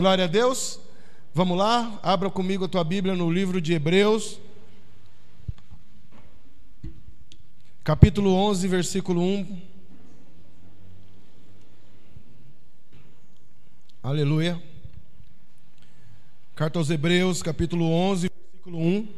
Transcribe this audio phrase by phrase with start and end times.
[0.00, 0.80] Glória a Deus.
[1.34, 4.40] Vamos lá, abra comigo a tua Bíblia no livro de Hebreus,
[7.84, 9.60] capítulo 11, versículo 1.
[14.02, 14.62] Aleluia.
[16.54, 19.08] Carta aos Hebreus, capítulo 11, versículo 1.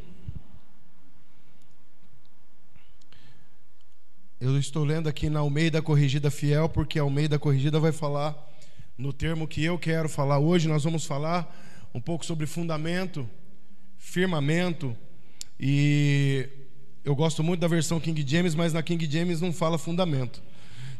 [4.41, 8.52] Eu estou lendo aqui na Almeida Corrigida Fiel, porque a Almeida Corrigida vai falar
[8.97, 10.67] no termo que eu quero falar hoje.
[10.67, 13.27] Nós vamos falar um pouco sobre fundamento,
[13.97, 14.95] firmamento
[15.59, 16.47] e
[17.03, 20.41] eu gosto muito da versão King James, mas na King James não fala fundamento.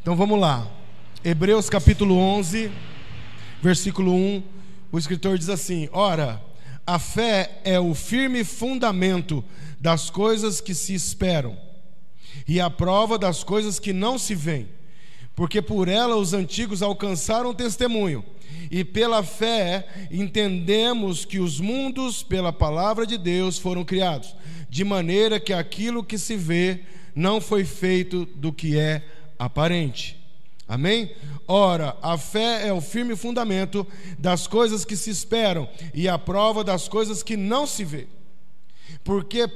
[0.02, 0.70] Então vamos lá.
[1.24, 2.72] Hebreus capítulo 11,
[3.62, 4.44] versículo 1.
[4.92, 6.44] O escritor diz assim: Ora,
[6.86, 9.44] a fé é o firme fundamento
[9.80, 11.58] das coisas que se esperam
[12.48, 14.68] e a prova das coisas que não se veem
[15.36, 18.24] porque por ela os antigos alcançaram testemunho.
[18.70, 24.36] E pela fé entendemos que os mundos, pela palavra de Deus, foram criados,
[24.70, 26.82] de maneira que aquilo que se vê
[27.16, 29.04] não foi feito do que é
[29.38, 30.20] aparente.
[30.68, 31.12] Amém?
[31.48, 33.86] Ora, a fé é o firme fundamento
[34.18, 38.08] das coisas que se esperam e a prova das coisas que não se vê.
[39.04, 39.48] Porque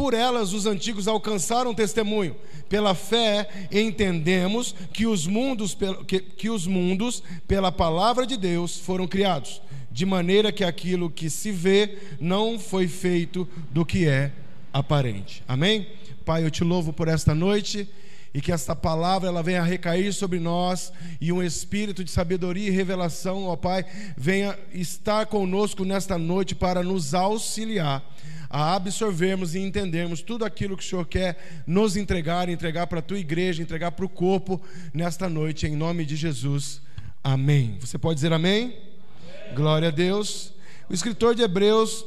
[0.00, 2.34] por elas os antigos alcançaram testemunho.
[2.70, 5.76] Pela fé entendemos que os mundos,
[6.06, 9.60] que, que os mundos, pela palavra de Deus, foram criados,
[9.92, 14.32] de maneira que aquilo que se vê não foi feito do que é
[14.72, 15.44] aparente.
[15.46, 15.86] Amém?
[16.24, 17.86] Pai, eu te louvo por esta noite
[18.32, 22.70] e que esta palavra ela venha recair sobre nós e um espírito de sabedoria e
[22.70, 23.84] revelação, ó Pai,
[24.16, 28.02] venha estar conosco nesta noite para nos auxiliar
[28.50, 33.02] a absorvermos e entendermos tudo aquilo que o Senhor quer nos entregar, entregar para a
[33.02, 34.60] tua igreja, entregar para o corpo
[34.92, 36.82] nesta noite, em nome de Jesus.
[37.22, 37.78] Amém.
[37.80, 38.64] Você pode dizer amém?
[38.64, 39.54] amém?
[39.54, 40.52] Glória a Deus.
[40.88, 42.04] O escritor de Hebreus,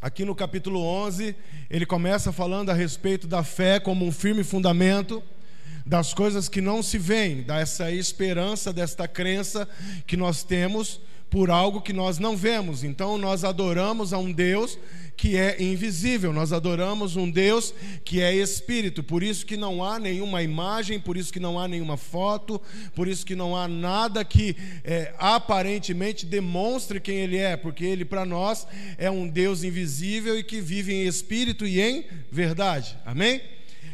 [0.00, 1.36] aqui no capítulo 11,
[1.70, 5.22] ele começa falando a respeito da fé como um firme fundamento
[5.86, 9.68] das coisas que não se veem, dessa esperança, desta crença
[10.06, 11.00] que nós temos
[11.32, 12.84] por algo que nós não vemos.
[12.84, 14.78] Então nós adoramos a um Deus
[15.16, 16.30] que é invisível.
[16.30, 17.72] Nós adoramos um Deus
[18.04, 19.02] que é espírito.
[19.02, 22.60] Por isso que não há nenhuma imagem, por isso que não há nenhuma foto,
[22.94, 24.54] por isso que não há nada que
[24.84, 28.66] é, aparentemente demonstre quem ele é, porque ele para nós
[28.98, 32.94] é um Deus invisível e que vive em espírito e em verdade.
[33.06, 33.40] Amém?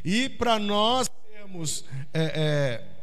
[0.05, 2.98] E para nós sermos é, é,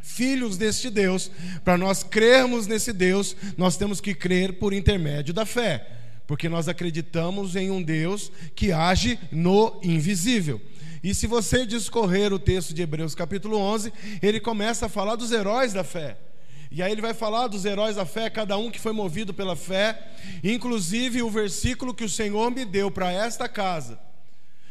[0.00, 1.30] filhos deste Deus,
[1.64, 5.98] para nós crermos nesse Deus, nós temos que crer por intermédio da fé
[6.30, 10.60] porque nós acreditamos em um Deus que age no invisível.
[11.02, 15.32] E se você discorrer o texto de Hebreus capítulo 11, ele começa a falar dos
[15.32, 16.16] heróis da fé.
[16.70, 19.56] E aí ele vai falar dos heróis da fé, cada um que foi movido pela
[19.56, 20.00] fé,
[20.44, 23.98] inclusive o versículo que o Senhor me deu para esta casa.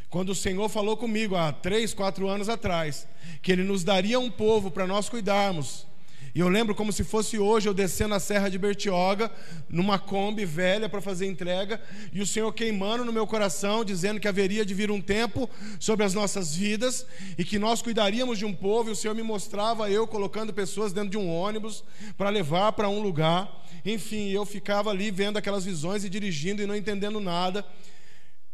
[0.10, 3.08] Quando o Senhor falou comigo há três, quatro anos atrás,
[3.42, 5.88] que Ele nos daria um povo para nós cuidarmos,
[6.34, 9.32] e eu lembro como se fosse hoje eu descendo a serra de Bertioga,
[9.68, 11.82] numa Kombi velha para fazer entrega,
[12.14, 15.50] e o Senhor queimando no meu coração, dizendo que haveria de vir um tempo
[15.80, 17.06] sobre as nossas vidas
[17.38, 20.94] e que nós cuidaríamos de um povo, e o Senhor me mostrava eu colocando pessoas
[20.94, 21.84] dentro de um ônibus
[22.18, 23.66] para levar para um lugar.
[23.84, 27.66] Enfim, eu ficava ali vendo aquelas visões e dirigindo e não entendendo nada.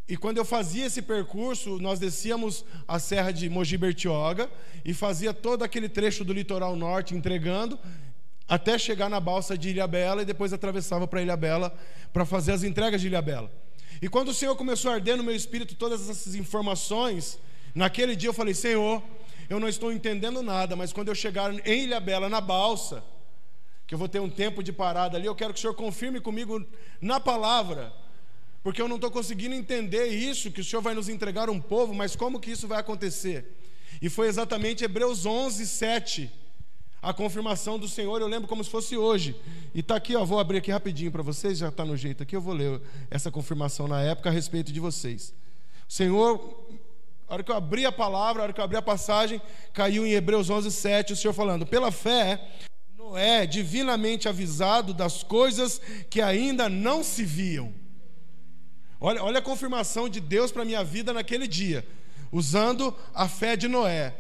[0.08, 4.50] E quando eu fazia esse percurso, nós descíamos a serra de Mogi Bertioga
[4.84, 7.80] e fazia todo aquele trecho do litoral norte entregando
[8.48, 11.76] até chegar na balsa de Ilhabela e depois atravessava para Ilhabela
[12.14, 13.52] para fazer as entregas de Ilhabela.
[14.00, 17.40] E quando o Senhor começou a arder no meu espírito todas essas informações,
[17.74, 19.02] naquele dia eu falei: Senhor,
[19.50, 23.04] eu não estou entendendo nada, mas quando eu chegar em Ilhabela na balsa,
[23.88, 26.20] que eu vou ter um tempo de parada ali, eu quero que o Senhor confirme
[26.20, 26.64] comigo
[27.02, 27.92] na palavra
[28.66, 31.94] porque eu não estou conseguindo entender isso, que o Senhor vai nos entregar um povo,
[31.94, 33.56] mas como que isso vai acontecer?
[34.02, 36.32] E foi exatamente Hebreus 11, 7,
[37.00, 39.40] a confirmação do Senhor, eu lembro como se fosse hoje.
[39.72, 42.36] E está aqui, ó, vou abrir aqui rapidinho para vocês, já está no jeito aqui,
[42.36, 42.82] eu vou ler
[43.12, 45.32] essa confirmação na época a respeito de vocês.
[45.88, 46.68] O Senhor,
[47.28, 49.40] a hora que eu abri a palavra, a hora que eu abri a passagem,
[49.74, 52.44] caiu em Hebreus 11, 7, o Senhor falando, pela fé,
[52.98, 55.80] Noé, divinamente avisado das coisas
[56.10, 57.85] que ainda não se viam
[59.06, 61.86] Olha, olha a confirmação de Deus para a minha vida naquele dia,
[62.32, 64.16] usando a fé de Noé.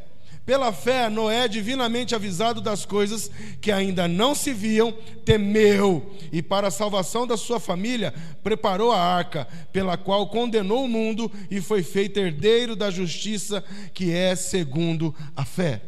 [0.45, 4.91] Pela fé, Noé, divinamente avisado das coisas que ainda não se viam,
[5.25, 10.87] temeu e, para a salvação da sua família, preparou a arca, pela qual condenou o
[10.87, 15.81] mundo e foi feito herdeiro da justiça, que é segundo a fé.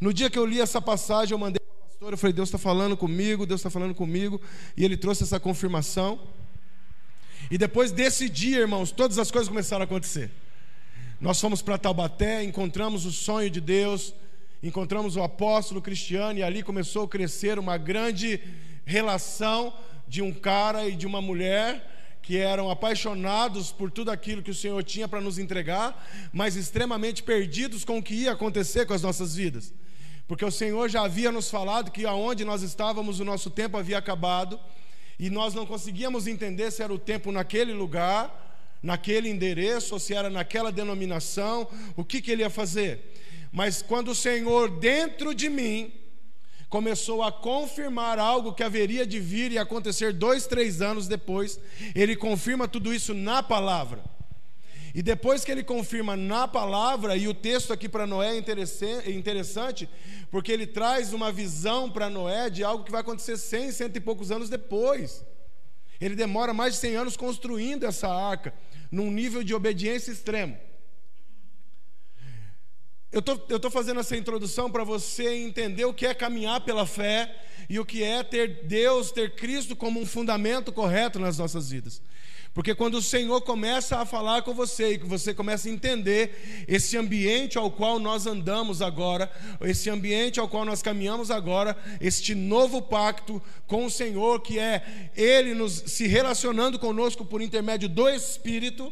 [0.00, 1.60] No dia que eu li essa passagem, eu mandei
[2.00, 4.40] Eu falei, Deus está falando comigo, Deus está falando comigo,
[4.76, 6.20] e ele trouxe essa confirmação.
[7.50, 10.30] E depois desse dia, irmãos, todas as coisas começaram a acontecer.
[11.20, 14.12] Nós fomos para Taubaté, encontramos o sonho de Deus,
[14.62, 18.40] encontramos o apóstolo Cristiano, e ali começou a crescer uma grande
[18.84, 19.72] relação
[20.08, 24.54] de um cara e de uma mulher que eram apaixonados por tudo aquilo que o
[24.54, 29.02] Senhor tinha para nos entregar, mas extremamente perdidos com o que ia acontecer com as
[29.02, 29.72] nossas vidas.
[30.26, 33.96] Porque o Senhor já havia nos falado que aonde nós estávamos, o nosso tempo havia
[33.96, 34.58] acabado,
[35.18, 38.44] e nós não conseguíamos entender se era o tempo naquele lugar,
[38.82, 43.14] naquele endereço, ou se era naquela denominação, o que, que ele ia fazer.
[43.50, 45.92] Mas quando o Senhor, dentro de mim,
[46.68, 51.58] começou a confirmar algo que haveria de vir e acontecer dois, três anos depois.
[51.94, 54.15] Ele confirma tudo isso na palavra.
[54.96, 59.86] E depois que ele confirma na palavra, e o texto aqui para Noé é interessante,
[60.30, 64.00] porque ele traz uma visão para Noé de algo que vai acontecer cem, cento e
[64.00, 65.22] poucos anos depois.
[66.00, 68.54] Ele demora mais de cem anos construindo essa arca,
[68.90, 70.58] num nível de obediência extremo.
[73.12, 77.45] Eu tô, estou fazendo essa introdução para você entender o que é caminhar pela fé
[77.68, 82.00] e o que é ter Deus, ter Cristo como um fundamento correto nas nossas vidas.
[82.56, 86.64] Porque quando o Senhor começa a falar com você e que você começa a entender
[86.66, 89.30] esse ambiente ao qual nós andamos agora,
[89.60, 95.10] esse ambiente ao qual nós caminhamos agora, este novo pacto com o Senhor, que é
[95.14, 98.90] Ele nos se relacionando conosco por intermédio do Espírito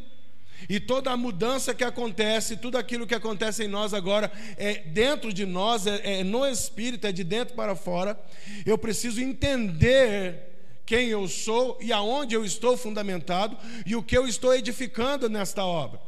[0.69, 5.31] e toda a mudança que acontece, tudo aquilo que acontece em nós agora é dentro
[5.31, 8.19] de nós, é, é no espírito, é de dentro para fora.
[8.65, 10.55] Eu preciso entender
[10.85, 15.65] quem eu sou e aonde eu estou fundamentado e o que eu estou edificando nesta
[15.65, 15.99] obra.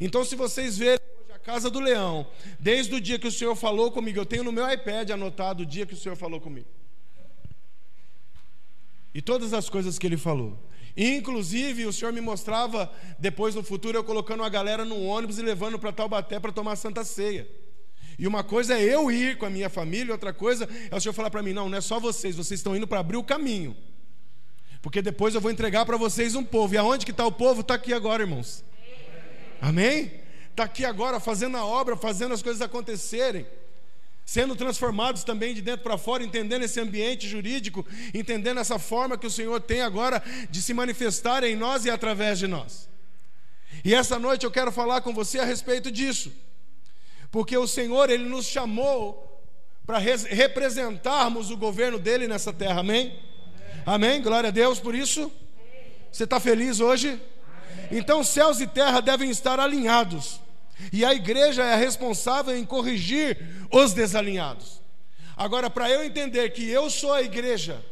[0.00, 2.26] Então, se vocês verem hoje a casa do leão,
[2.58, 5.66] desde o dia que o Senhor falou comigo, eu tenho no meu iPad anotado o
[5.66, 6.66] dia que o Senhor falou comigo.
[9.14, 10.58] E todas as coisas que ele falou.
[11.00, 15.42] Inclusive, o Senhor me mostrava depois no futuro eu colocando uma galera num ônibus e
[15.42, 17.48] levando para Taubaté para tomar Santa Ceia.
[18.18, 21.12] E uma coisa é eu ir com a minha família, outra coisa é o Senhor
[21.12, 23.76] falar para mim: não, não é só vocês, vocês estão indo para abrir o caminho.
[24.82, 26.74] Porque depois eu vou entregar para vocês um povo.
[26.74, 27.60] E aonde que está o povo?
[27.60, 28.64] Está aqui agora, irmãos.
[29.60, 30.10] Amém?
[30.50, 33.46] Está aqui agora fazendo a obra, fazendo as coisas acontecerem
[34.28, 39.26] sendo transformados também de dentro para fora, entendendo esse ambiente jurídico, entendendo essa forma que
[39.26, 42.90] o Senhor tem agora de se manifestar em nós e através de nós.
[43.82, 46.30] E essa noite eu quero falar com você a respeito disso,
[47.30, 49.42] porque o Senhor, Ele nos chamou
[49.86, 53.18] para representarmos o governo dele nessa terra, amém?
[53.86, 54.20] Amém?
[54.20, 55.32] Glória a Deus por isso.
[56.12, 57.18] Você está feliz hoje?
[57.90, 60.38] Então, céus e terra devem estar alinhados.
[60.92, 63.38] E a igreja é responsável em corrigir
[63.72, 64.80] os desalinhados.
[65.36, 67.84] Agora, para eu entender que eu sou a igreja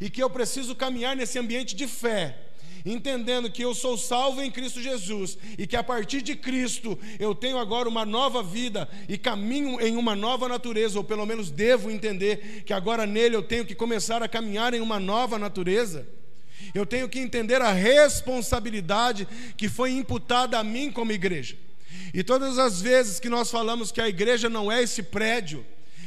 [0.00, 2.36] e que eu preciso caminhar nesse ambiente de fé,
[2.84, 7.34] entendendo que eu sou salvo em Cristo Jesus e que a partir de Cristo eu
[7.34, 11.90] tenho agora uma nova vida e caminho em uma nova natureza, ou pelo menos devo
[11.90, 16.06] entender que agora nele eu tenho que começar a caminhar em uma nova natureza.
[16.74, 19.26] Eu tenho que entender a responsabilidade
[19.56, 21.65] que foi imputada a mim como igreja.
[22.12, 25.64] E todas as vezes que nós falamos que a igreja não é esse prédio,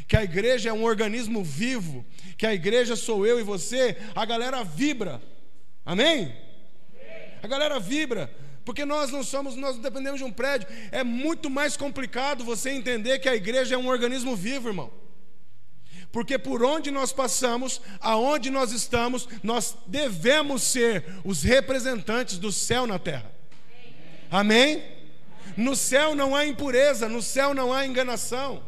[0.07, 2.05] que a igreja é um organismo vivo,
[2.37, 5.21] que a igreja sou eu e você, a galera vibra.
[5.85, 6.35] Amém?
[7.41, 8.29] A galera vibra.
[8.65, 10.67] Porque nós não somos, nós não dependemos de um prédio.
[10.91, 14.91] É muito mais complicado você entender que a igreja é um organismo vivo, irmão.
[16.11, 22.87] Porque por onde nós passamos, aonde nós estamos, nós devemos ser os representantes do céu
[22.87, 23.31] na terra.
[24.29, 24.98] Amém?
[25.57, 28.63] No céu não há impureza, no céu não há enganação.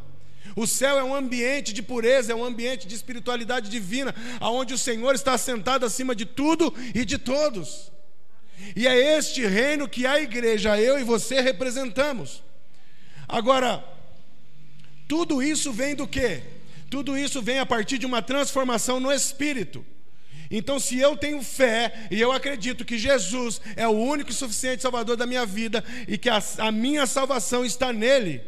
[0.56, 4.78] O céu é um ambiente de pureza, é um ambiente de espiritualidade divina, aonde o
[4.78, 7.92] Senhor está sentado acima de tudo e de todos.
[8.76, 12.44] E é este reino que a igreja, eu e você representamos.
[13.28, 13.84] Agora,
[15.08, 16.44] tudo isso vem do quê?
[16.90, 19.86] Tudo isso vem a partir de uma transformação no espírito.
[20.50, 24.82] Então, se eu tenho fé e eu acredito que Jesus é o único e suficiente
[24.82, 28.42] Salvador da minha vida e que a, a minha salvação está nele,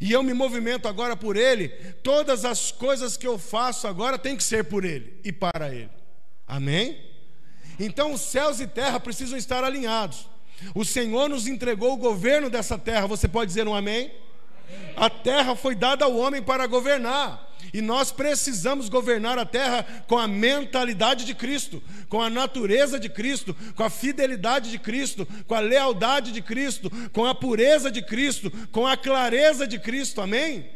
[0.00, 1.68] e eu me movimento agora por Ele,
[2.02, 5.90] todas as coisas que eu faço agora tem que ser por Ele e para Ele.
[6.46, 6.98] Amém?
[7.78, 10.28] Então, os céus e terra precisam estar alinhados.
[10.74, 13.06] O Senhor nos entregou o governo dessa terra.
[13.06, 14.12] Você pode dizer um amém?
[14.96, 17.50] A terra foi dada ao homem para governar.
[17.72, 23.08] E nós precisamos governar a terra com a mentalidade de Cristo, com a natureza de
[23.08, 28.02] Cristo, com a fidelidade de Cristo, com a lealdade de Cristo, com a pureza de
[28.02, 30.20] Cristo, com a clareza de Cristo.
[30.20, 30.68] Amém?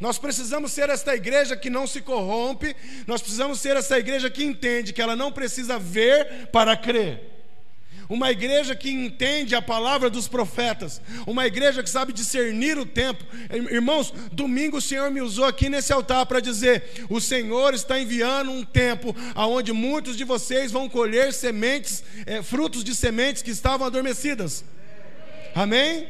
[0.00, 2.74] Nós precisamos ser esta igreja que não se corrompe,
[3.06, 7.37] nós precisamos ser essa igreja que entende que ela não precisa ver para crer.
[8.08, 13.22] Uma igreja que entende a palavra dos profetas, uma igreja que sabe discernir o tempo.
[13.70, 18.50] Irmãos, domingo o Senhor me usou aqui nesse altar para dizer: o Senhor está enviando
[18.50, 23.86] um tempo aonde muitos de vocês vão colher sementes, é, frutos de sementes que estavam
[23.86, 24.64] adormecidas.
[25.54, 26.08] Amém?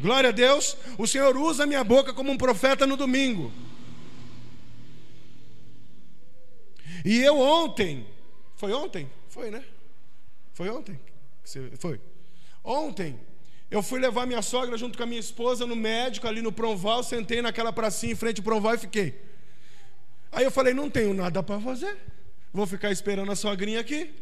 [0.00, 0.76] Glória a Deus.
[0.98, 3.52] O Senhor usa a minha boca como um profeta no domingo.
[7.04, 8.06] E eu ontem,
[8.56, 9.08] foi ontem?
[9.28, 9.62] Foi, né?
[10.52, 10.98] Foi ontem?
[11.78, 12.00] Foi.
[12.62, 13.18] Ontem,
[13.70, 17.02] eu fui levar minha sogra junto com a minha esposa no médico ali no Pronval,
[17.02, 19.20] sentei naquela pracinha em frente ao Pronval e fiquei.
[20.32, 21.96] Aí eu falei, não tenho nada para fazer.
[22.52, 24.12] Vou ficar esperando a sogrinha aqui.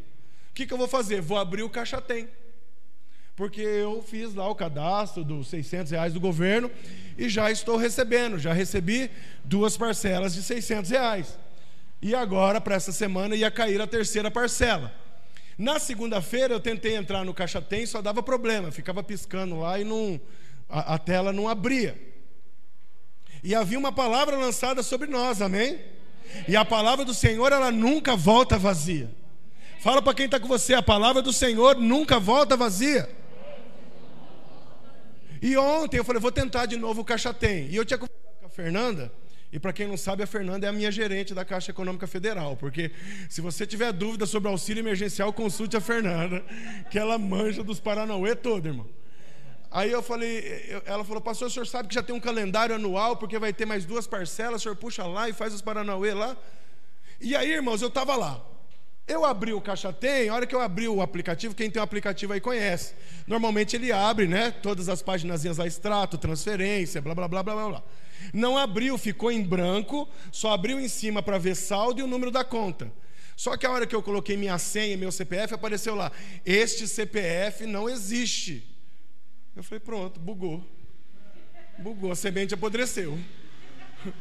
[0.51, 1.21] O que, que eu vou fazer?
[1.21, 2.29] Vou abrir o caixa tem
[3.39, 6.69] porque eu fiz lá o cadastro dos 600 reais do governo
[7.17, 9.09] e já estou recebendo, já recebi
[9.45, 11.39] duas parcelas de 600 reais.
[12.03, 14.93] E agora, para essa semana, ia cair a terceira parcela.
[15.59, 19.83] Na segunda-feira, eu tentei entrar no Caixa Tem, só dava problema, ficava piscando lá e
[19.83, 20.21] não,
[20.69, 22.01] a, a tela não abria.
[23.43, 25.81] E havia uma palavra lançada sobre nós, amém?
[26.47, 29.11] E a palavra do Senhor, ela nunca volta vazia.
[29.81, 33.09] Fala para quem está com você, a palavra do Senhor nunca volta vazia.
[35.43, 37.67] E ontem eu falei, vou tentar de novo o Caixa Tem.
[37.67, 39.13] E eu tinha conversado com a Fernanda,
[39.51, 42.57] e para quem não sabe, a Fernanda é a minha gerente da Caixa Econômica Federal,
[42.57, 42.91] porque
[43.31, 46.45] se você tiver dúvida sobre auxílio emergencial, consulte a Fernanda,
[46.91, 48.87] que ela manja dos Paranauê todo, irmão.
[49.71, 53.17] Aí eu falei, ela falou, pastor, o senhor sabe que já tem um calendário anual,
[53.17, 56.37] porque vai ter mais duas parcelas, o senhor puxa lá e faz os Paranauê lá.
[57.21, 58.43] E aí, irmãos, eu estava lá.
[59.07, 61.83] Eu abri o Caixa Tem, a hora que eu abri o aplicativo, quem tem o
[61.83, 62.95] aplicativo aí conhece.
[63.27, 64.51] Normalmente ele abre, né?
[64.51, 67.83] Todas as páginas a extrato, transferência, blá blá blá blá blá.
[68.33, 72.31] Não abriu, ficou em branco, só abriu em cima para ver saldo e o número
[72.31, 72.93] da conta.
[73.37, 76.11] Só que a hora que eu coloquei minha senha e meu CPF, apareceu lá:
[76.45, 78.67] Este CPF não existe.
[79.55, 80.65] Eu falei: Pronto, bugou.
[81.79, 83.17] Bugou, a semente apodreceu.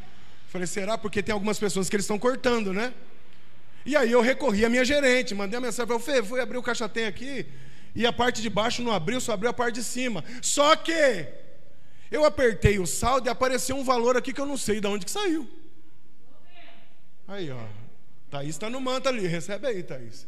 [0.50, 0.98] Falei: Será?
[1.00, 2.94] Porque tem algumas pessoas que eles estão cortando, né?
[3.88, 6.62] E aí eu recorri à minha gerente, mandei a mensagem, falei, Fê, fui abrir o
[6.62, 7.46] caixa tem aqui,
[7.96, 10.24] e a parte de baixo não abriu, só abriu a parte de cima.
[10.42, 11.25] Só que
[12.11, 15.05] eu apertei o saldo e apareceu um valor aqui que eu não sei de onde
[15.05, 15.47] que saiu.
[17.27, 17.59] Aí, ó.
[18.29, 20.27] Thaís está no manto ali, recebe aí, Thaís.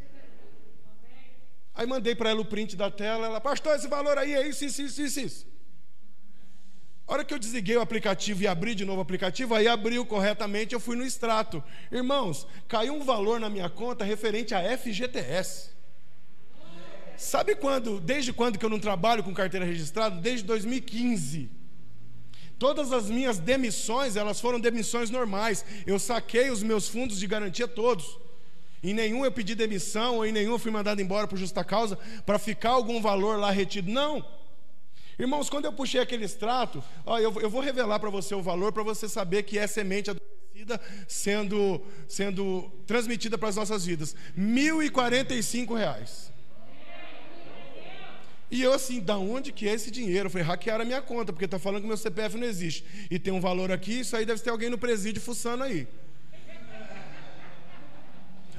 [1.73, 4.65] Aí mandei para ela o print da tela, ela, pastor, esse valor aí é isso,
[4.65, 5.47] isso, isso, isso, isso.
[7.07, 10.05] A hora que eu desliguei o aplicativo e abri de novo o aplicativo, aí abriu
[10.05, 11.63] corretamente, eu fui no extrato.
[11.91, 15.71] Irmãos, caiu um valor na minha conta referente a FGTS.
[17.17, 20.21] Sabe quando, desde quando que eu não trabalho com carteira registrada?
[20.21, 21.58] Desde 2015.
[22.59, 25.63] Todas as minhas demissões, elas foram demissões normais.
[25.87, 28.19] Eu saquei os meus fundos de garantia todos.
[28.83, 31.97] Em nenhum eu pedi demissão, ou em nenhum eu fui mandado embora por justa causa,
[32.25, 33.89] para ficar algum valor lá retido.
[33.89, 34.25] Não.
[35.17, 38.73] Irmãos, quando eu puxei aquele extrato, ó, eu, eu vou revelar para você o valor
[38.73, 44.15] para você saber que é semente adormecida sendo, sendo transmitida para as nossas vidas.
[44.37, 46.28] 1.045 reais.
[48.51, 50.25] E eu assim, da onde que é esse dinheiro?
[50.25, 52.83] Eu falei, hackearam a minha conta, porque está falando que meu CPF não existe.
[53.09, 55.87] E tem um valor aqui, isso aí deve ter alguém no presídio fuçando aí.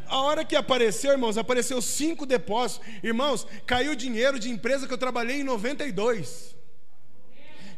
[0.06, 2.86] A hora que apareceu, irmãos, apareceu cinco depósitos.
[3.02, 6.56] Irmãos, caiu dinheiro de empresa que eu trabalhei em 92.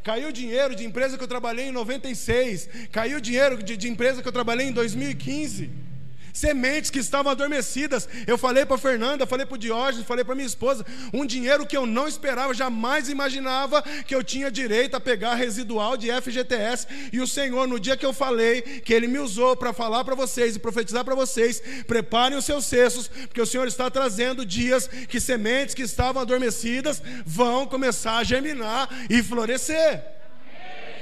[0.03, 2.69] Caiu dinheiro de empresa que eu trabalhei em 96.
[2.91, 5.92] Caiu dinheiro de, de empresa que eu trabalhei em 2015
[6.33, 8.09] sementes que estavam adormecidas.
[8.25, 11.77] Eu falei para Fernanda, falei para o Diógenes, falei para minha esposa, um dinheiro que
[11.77, 16.87] eu não esperava, jamais imaginava que eu tinha direito a pegar residual de FGTS.
[17.13, 20.15] E o Senhor, no dia que eu falei, que Ele me usou para falar para
[20.15, 24.87] vocês e profetizar para vocês, preparem os seus cestos, porque o Senhor está trazendo dias
[24.87, 30.03] que sementes que estavam adormecidas vão começar a germinar e florescer.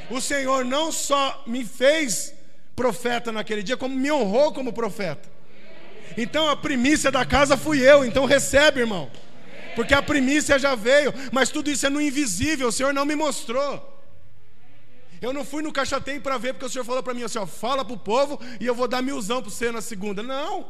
[0.09, 2.33] O Senhor não só me fez
[2.75, 5.29] profeta naquele dia, como me honrou como profeta.
[6.17, 9.09] Então a primícia da casa fui eu, então recebe, irmão.
[9.75, 13.15] Porque a primícia já veio, mas tudo isso é no invisível, o Senhor não me
[13.15, 13.89] mostrou.
[15.21, 17.45] Eu não fui no caixatem para ver, porque o Senhor falou para mim assim: ó,
[17.45, 20.23] fala para o povo e eu vou dar milzão para você na segunda.
[20.23, 20.67] Não.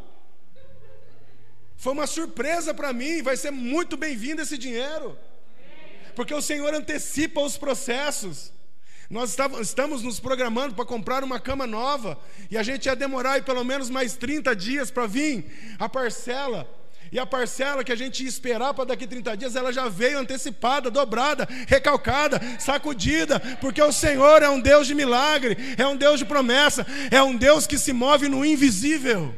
[1.77, 5.17] Foi uma surpresa para mim, vai ser muito bem-vindo esse dinheiro.
[6.15, 8.51] Porque o Senhor antecipa os processos.
[9.11, 12.17] Nós estamos nos programando para comprar uma cama nova
[12.49, 16.65] e a gente ia demorar aí pelo menos mais 30 dias para vir a parcela.
[17.11, 20.17] E a parcela que a gente ia esperar para daqui 30 dias, ela já veio
[20.17, 26.17] antecipada, dobrada, recalcada, sacudida, porque o Senhor é um Deus de milagre, é um Deus
[26.17, 29.35] de promessa, é um Deus que se move no invisível.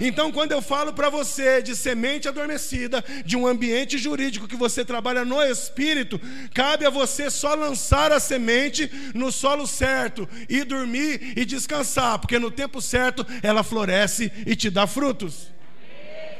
[0.00, 4.84] Então, quando eu falo para você de semente adormecida, de um ambiente jurídico que você
[4.84, 6.20] trabalha no espírito,
[6.54, 12.38] cabe a você só lançar a semente no solo certo e dormir e descansar, porque
[12.38, 15.48] no tempo certo ela floresce e te dá frutos.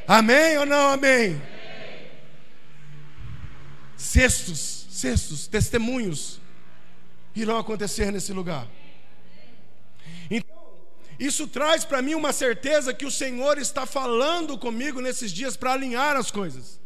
[0.06, 1.40] Amém, amém ou não amém?
[3.96, 6.40] Cestos, cestos, testemunhos
[7.34, 8.66] irão acontecer nesse lugar.
[11.18, 15.72] Isso traz para mim uma certeza que o Senhor está falando comigo nesses dias para
[15.72, 16.78] alinhar as coisas.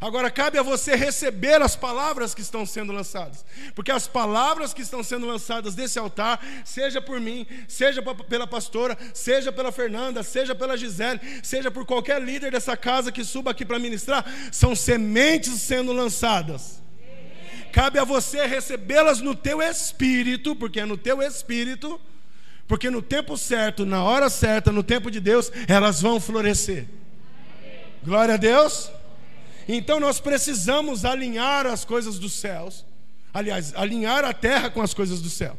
[0.00, 3.44] Agora cabe a você receber as palavras que estão sendo lançadas,
[3.74, 8.96] porque as palavras que estão sendo lançadas desse altar, seja por mim, seja pela pastora,
[9.14, 13.64] seja pela Fernanda, seja pela Gisele, seja por qualquer líder dessa casa que suba aqui
[13.64, 16.82] para ministrar, são sementes sendo lançadas.
[17.72, 22.00] Cabe a você recebê-las no teu espírito, porque é no teu espírito
[22.68, 26.88] porque no tempo certo, na hora certa, no tempo de Deus, elas vão florescer.
[28.04, 28.90] Glória a Deus.
[29.68, 32.84] Então nós precisamos alinhar as coisas dos céus.
[33.32, 35.58] Aliás, alinhar a terra com as coisas do céu.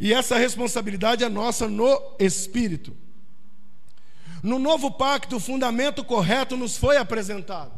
[0.00, 2.96] E essa responsabilidade é nossa no espírito.
[4.42, 7.72] No novo pacto, o fundamento correto nos foi apresentado.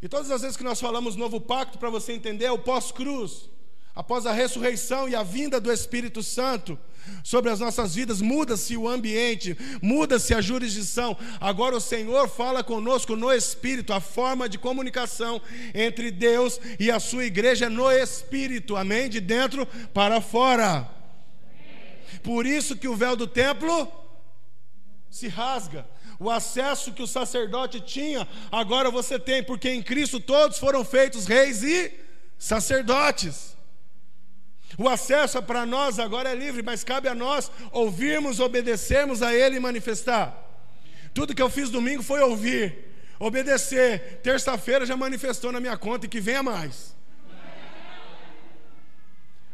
[0.00, 3.48] E todas as vezes que nós falamos novo pacto, para você entender, é o pós-cruz.
[3.94, 6.78] Após a ressurreição e a vinda do Espírito Santo,
[7.22, 11.16] sobre as nossas vidas, muda-se o ambiente, muda-se a jurisdição.
[11.40, 15.40] Agora o Senhor fala conosco no Espírito, a forma de comunicação
[15.74, 19.08] entre Deus e a sua igreja é no Espírito, amém?
[19.08, 20.88] De dentro para fora.
[22.22, 23.90] Por isso que o véu do templo
[25.10, 25.86] se rasga.
[26.20, 31.26] O acesso que o sacerdote tinha, agora você tem, porque em Cristo todos foram feitos
[31.26, 31.92] reis e
[32.36, 33.56] sacerdotes.
[34.78, 39.56] O acesso para nós agora é livre, mas cabe a nós ouvirmos, obedecermos a Ele
[39.56, 40.32] e manifestar.
[41.12, 44.20] Tudo que eu fiz domingo foi ouvir, obedecer.
[44.22, 46.96] Terça-feira já manifestou na minha conta e que venha mais.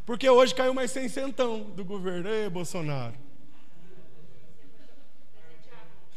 [0.04, 2.28] Porque hoje caiu mais 100 centão do governo.
[2.28, 3.14] Ei, Bolsonaro.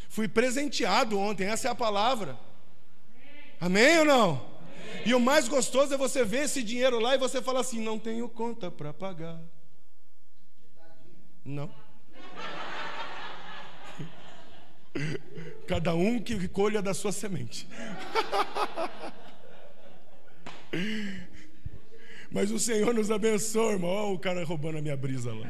[0.10, 2.38] Fui presenteado ontem, essa é a palavra.
[3.62, 4.57] Amém ou não?
[5.06, 7.98] E o mais gostoso é você ver esse dinheiro lá e você fala assim: não
[7.98, 9.40] tenho conta para pagar.
[11.44, 11.72] Não.
[15.68, 17.68] Cada um que colha da sua semente.
[22.30, 23.90] Mas o Senhor nos abençoe, irmão.
[23.90, 25.50] Olha o cara roubando a minha brisa lá.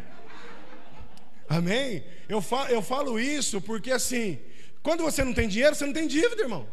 [1.50, 2.04] Amém?
[2.28, 4.40] Eu falo, eu falo isso porque assim,
[4.84, 6.68] quando você não tem dinheiro, você não tem dívida, irmão.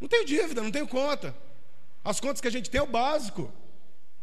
[0.00, 1.34] Não tenho dívida, não tenho conta.
[2.04, 3.52] As contas que a gente tem é o básico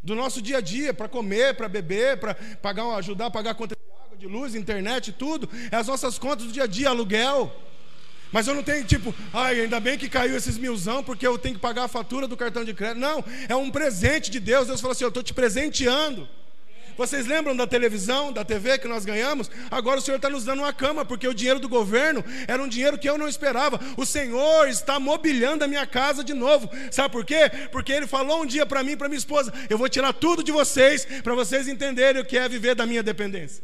[0.01, 3.55] do nosso dia a dia, para comer, para beber, para pagar, ajudar a pagar a
[3.55, 5.49] conta de água, de luz, internet, tudo.
[5.71, 7.53] É as nossas contas do dia a dia, aluguel.
[8.31, 11.55] Mas eu não tenho tipo, ai, ainda bem que caiu esses milzão, porque eu tenho
[11.55, 12.99] que pagar a fatura do cartão de crédito.
[12.99, 14.67] Não, é um presente de Deus.
[14.67, 16.27] Deus falou assim: eu estou te presenteando.
[16.97, 19.51] Vocês lembram da televisão, da TV que nós ganhamos?
[19.69, 22.67] Agora o Senhor está nos dando uma cama, porque o dinheiro do governo era um
[22.67, 23.79] dinheiro que eu não esperava.
[23.95, 26.67] O Senhor está mobiliando a minha casa de novo.
[26.89, 27.51] Sabe por quê?
[27.71, 30.43] Porque Ele falou um dia para mim e para minha esposa: Eu vou tirar tudo
[30.43, 33.63] de vocês, para vocês entenderem o que é viver da minha dependência.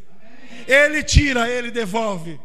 [0.68, 2.40] Ele tira, Ele devolve.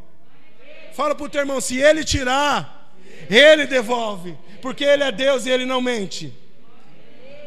[0.94, 2.90] Fala para o teu irmão: se Ele tirar,
[3.28, 6.32] Ele devolve, porque Ele é Deus e Ele não mente.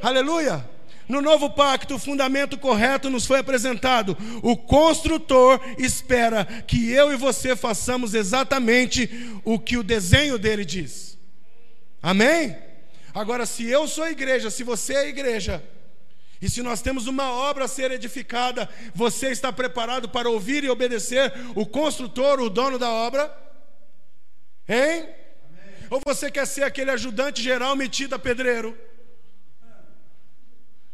[0.01, 0.63] Aleluia.
[1.11, 4.17] No novo pacto, o fundamento correto nos foi apresentado.
[4.41, 9.09] O construtor espera que eu e você façamos exatamente
[9.43, 11.17] o que o desenho dele diz.
[12.01, 12.55] Amém?
[13.13, 15.61] Agora, se eu sou igreja, se você é igreja,
[16.41, 20.69] e se nós temos uma obra a ser edificada, você está preparado para ouvir e
[20.69, 23.25] obedecer o construtor, o dono da obra?
[24.65, 24.77] Hein?
[24.79, 25.09] Amém.
[25.89, 28.90] Ou você quer ser aquele ajudante geral metido a pedreiro?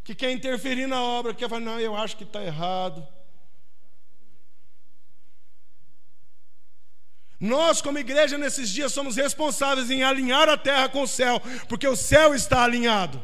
[0.08, 3.06] Que quer interferir na obra, que quer falar, não, eu acho que está errado.
[7.38, 11.86] Nós, como igreja, nesses dias, somos responsáveis em alinhar a terra com o céu, porque
[11.86, 13.22] o céu está alinhado.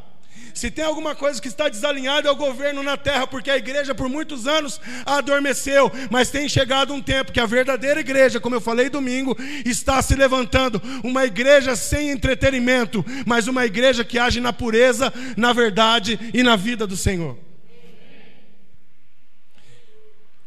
[0.55, 3.93] Se tem alguma coisa que está desalinhada é o governo na terra, porque a igreja
[3.93, 8.61] por muitos anos adormeceu, mas tem chegado um tempo que a verdadeira igreja, como eu
[8.61, 9.37] falei domingo,
[9.67, 15.53] está se levantando, uma igreja sem entretenimento, mas uma igreja que age na pureza, na
[15.53, 17.37] verdade e na vida do Senhor.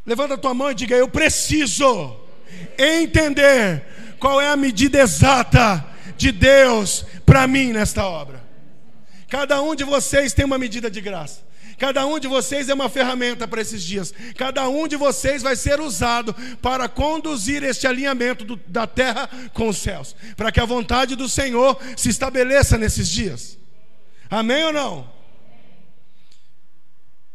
[0.06, 2.16] Levanta a tua mão e diga: Eu preciso
[2.78, 3.84] entender
[4.20, 8.47] qual é a medida exata de Deus para mim nesta obra.
[9.28, 11.46] Cada um de vocês tem uma medida de graça.
[11.78, 14.14] Cada um de vocês é uma ferramenta para esses dias.
[14.36, 19.68] Cada um de vocês vai ser usado para conduzir este alinhamento do, da terra com
[19.68, 23.58] os céus, para que a vontade do Senhor se estabeleça nesses dias.
[24.30, 25.18] Amém ou não?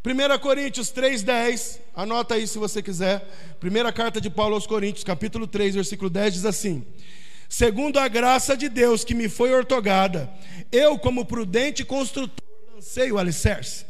[0.05, 3.25] 1 Coríntios 3,10, anota aí se você quiser.
[3.61, 6.85] Primeira carta de Paulo aos Coríntios, capítulo 3, versículo 10, diz assim:
[7.55, 10.27] Segundo a graça de Deus que me foi ortogada,
[10.71, 13.85] eu, como prudente construtor, lancei o alicerce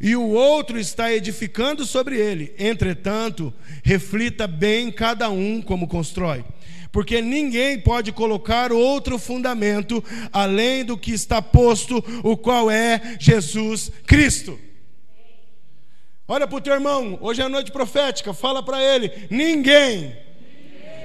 [0.00, 2.54] e o outro está edificando sobre ele.
[2.58, 3.52] Entretanto,
[3.84, 6.42] reflita bem cada um como constrói.
[6.90, 13.92] Porque ninguém pode colocar outro fundamento além do que está posto, o qual é Jesus
[14.06, 14.58] Cristo.
[16.26, 20.16] Olha para o teu irmão, hoje é noite profética, fala para ele: ninguém,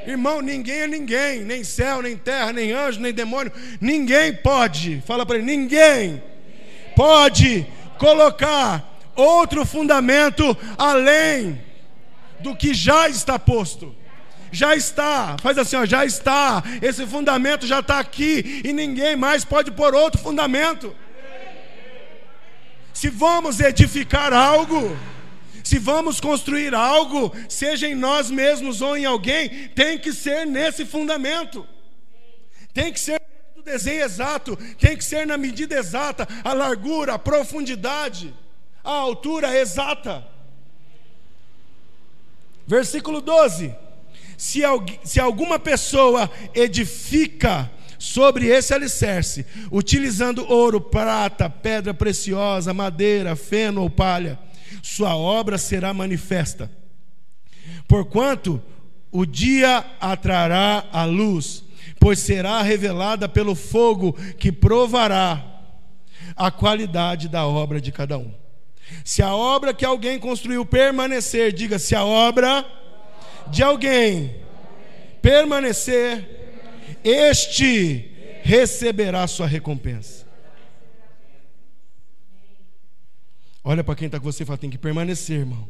[0.06, 5.26] irmão, ninguém é ninguém, nem céu, nem terra, nem anjo, nem demônio, ninguém pode, fala
[5.26, 6.22] para ele: ninguém
[6.96, 7.66] pode
[7.98, 11.62] colocar outro fundamento além
[12.40, 13.96] do que já está posto.
[14.54, 16.62] Já está, faz assim, ó, já está.
[16.82, 20.94] Esse fundamento já está aqui e ninguém mais pode pôr outro fundamento.
[22.94, 24.98] Se vamos edificar algo,
[25.72, 30.86] se vamos construir algo, seja em nós mesmos ou em alguém, tem que ser nesse
[30.86, 31.66] fundamento.
[32.74, 33.22] Tem que ser
[33.56, 38.34] do desenho exato, tem que ser na medida exata, a largura, a profundidade,
[38.84, 40.28] a altura exata.
[42.68, 43.74] Versículo 12:
[44.38, 44.60] se,
[45.06, 53.90] se alguma pessoa edifica sobre esse alicerce, utilizando ouro, prata, pedra preciosa, madeira, feno ou
[53.90, 54.38] palha,
[54.82, 56.72] sua obra será manifesta.
[57.88, 58.62] Porquanto
[59.12, 61.64] o dia atrará a luz
[62.02, 65.46] pois será revelada pelo fogo que provará
[66.36, 68.34] a qualidade da obra de cada um.
[69.06, 72.66] Se a obra que alguém construiu permanecer, diga se a obra
[73.48, 74.36] de alguém
[75.22, 80.26] permanecer, este receberá sua recompensa.
[83.64, 85.68] Olha para quem está com você e fala: tem que permanecer, irmão.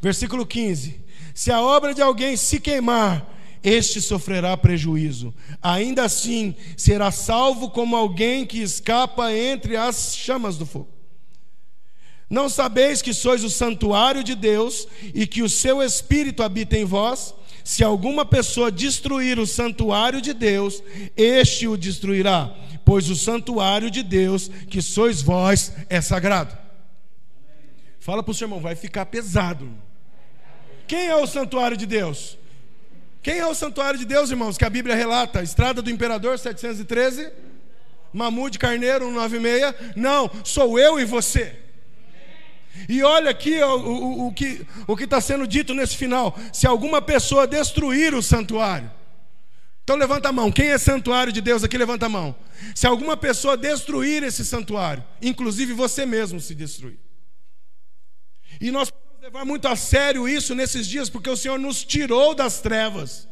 [0.00, 1.00] Versículo 15:
[1.34, 3.26] Se a obra de alguém se queimar,
[3.62, 5.34] este sofrerá prejuízo.
[5.62, 10.88] Ainda assim, será salvo como alguém que escapa entre as chamas do fogo.
[12.30, 16.84] Não sabeis que sois o santuário de Deus e que o seu Espírito habita em
[16.84, 17.34] vós?
[17.68, 20.82] Se alguma pessoa destruir o santuário de Deus,
[21.14, 22.50] este o destruirá,
[22.82, 26.56] pois o santuário de Deus, que sois vós, é sagrado.
[28.00, 29.70] Fala para o seu irmão, vai ficar pesado.
[30.86, 32.38] Quem é o santuário de Deus?
[33.22, 35.42] Quem é o santuário de Deus, irmãos, que a Bíblia relata?
[35.42, 37.30] Estrada do Imperador, 713?
[38.14, 39.94] Mamude Carneiro, 196?
[39.94, 41.67] Não, sou eu e você.
[42.88, 47.00] E olha aqui o, o, o que o está sendo dito nesse final: se alguma
[47.00, 48.90] pessoa destruir o santuário,
[49.82, 50.52] então levanta a mão.
[50.52, 52.36] Quem é santuário de Deus aqui, levanta a mão.
[52.74, 56.98] Se alguma pessoa destruir esse santuário, inclusive você mesmo se destruir.
[58.60, 62.60] E nós levar muito a sério isso nesses dias, porque o Senhor nos tirou das
[62.60, 63.28] trevas.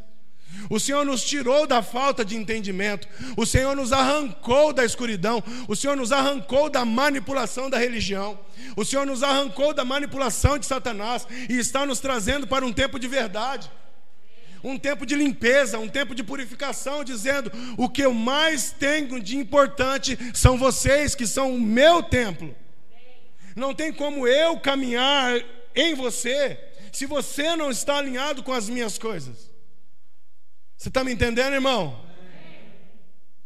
[0.69, 3.07] O Senhor nos tirou da falta de entendimento,
[3.37, 8.39] o Senhor nos arrancou da escuridão, o Senhor nos arrancou da manipulação da religião,
[8.77, 12.99] o Senhor nos arrancou da manipulação de Satanás e está nos trazendo para um tempo
[12.99, 13.71] de verdade,
[14.65, 19.37] um tempo de limpeza, um tempo de purificação, dizendo: o que eu mais tenho de
[19.37, 22.55] importante são vocês, que são o meu templo.
[23.55, 25.41] Não tem como eu caminhar
[25.75, 26.59] em você
[26.93, 29.56] se você não está alinhado com as minhas coisas.
[30.77, 32.05] Você está me entendendo, irmão?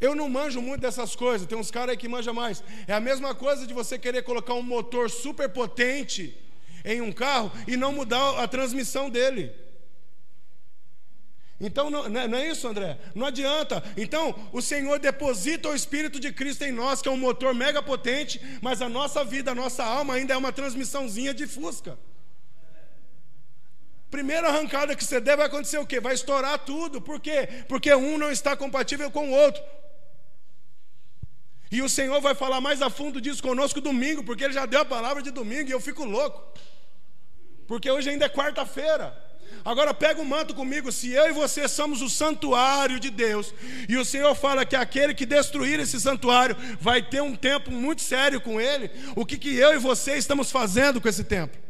[0.01, 2.65] Eu não manjo muito dessas coisas, tem uns caras aí que manjam mais.
[2.87, 6.37] É a mesma coisa de você querer colocar um motor super potente
[6.85, 9.53] em um carro e não mudar a transmissão dele.
[11.61, 12.99] Então, não, não, é isso, André?
[13.15, 13.85] Não adianta.
[13.95, 17.83] Então, o Senhor deposita o Espírito de Cristo em nós, que é um motor mega
[17.83, 21.99] potente, mas a nossa vida, a nossa alma ainda é uma transmissãozinha de fusca.
[24.11, 26.01] Primeira arrancada que você der vai acontecer o quê?
[26.01, 27.01] Vai estourar tudo.
[27.01, 27.49] Por quê?
[27.69, 29.63] Porque um não está compatível com o outro.
[31.71, 34.81] E o Senhor vai falar mais a fundo disso conosco domingo, porque Ele já deu
[34.81, 36.43] a palavra de domingo e eu fico louco.
[37.69, 39.17] Porque hoje ainda é quarta-feira.
[39.65, 43.53] Agora pega o manto comigo, se eu e você somos o santuário de Deus,
[43.89, 48.03] e o Senhor fala que aquele que destruir esse santuário vai ter um tempo muito
[48.03, 51.70] sério com ele, o que, que eu e você estamos fazendo com esse tempo?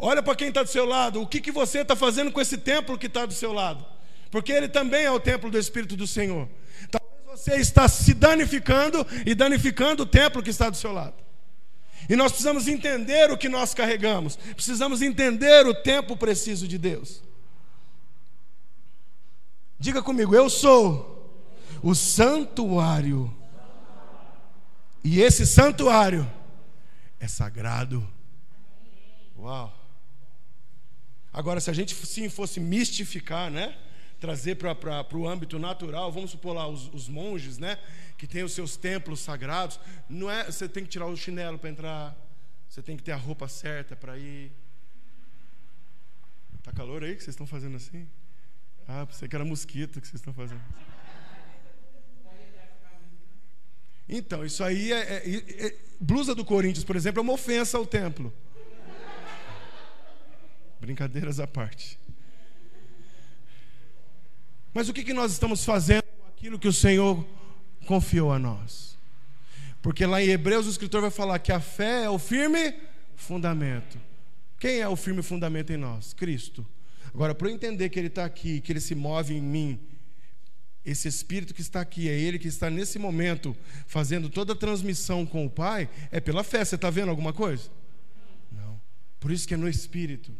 [0.00, 1.20] Olha para quem está do seu lado.
[1.20, 3.84] O que, que você está fazendo com esse templo que está do seu lado?
[4.30, 6.48] porque ele também é o templo do Espírito do Senhor.
[6.90, 11.16] Talvez você está se danificando e danificando o templo que está do seu lado.
[12.08, 17.22] E nós precisamos entender o que nós carregamos, precisamos entender o tempo preciso de Deus.
[19.78, 21.16] Diga comigo, eu sou
[21.82, 23.34] o santuário.
[25.02, 26.30] E esse santuário
[27.18, 28.06] é sagrado.
[29.38, 29.79] Uau!
[31.32, 33.76] Agora, se a gente sim fosse mistificar, né?
[34.18, 37.78] Trazer para o âmbito natural, vamos supor lá os, os, monges, né?
[38.18, 39.80] Que têm os seus templos sagrados.
[40.08, 42.16] Não é, você tem que tirar o chinelo para entrar.
[42.68, 44.52] Você tem que ter a roupa certa para ir.
[46.62, 48.06] Tá calor aí que vocês estão fazendo assim?
[48.86, 50.60] Ah, pensei que era mosquito que vocês estão fazendo.
[54.08, 57.86] Então, isso aí é, é, é, Blusa do Corinthians, por exemplo, é uma ofensa ao
[57.86, 58.32] templo.
[60.80, 61.98] Brincadeiras à parte.
[64.72, 67.26] Mas o que, que nós estamos fazendo com aquilo que o Senhor
[67.86, 68.98] confiou a nós?
[69.82, 72.74] Porque lá em Hebreus o escritor vai falar que a fé é o firme
[73.16, 73.98] fundamento.
[74.58, 76.12] Quem é o firme fundamento em nós?
[76.12, 76.66] Cristo.
[77.12, 79.80] Agora, para eu entender que Ele está aqui, que Ele se move em mim,
[80.84, 85.26] esse Espírito que está aqui, é Ele que está nesse momento fazendo toda a transmissão
[85.26, 86.64] com o Pai, é pela fé.
[86.64, 87.70] Você está vendo alguma coisa?
[88.52, 88.80] Não.
[89.18, 90.32] Por isso que é no Espírito.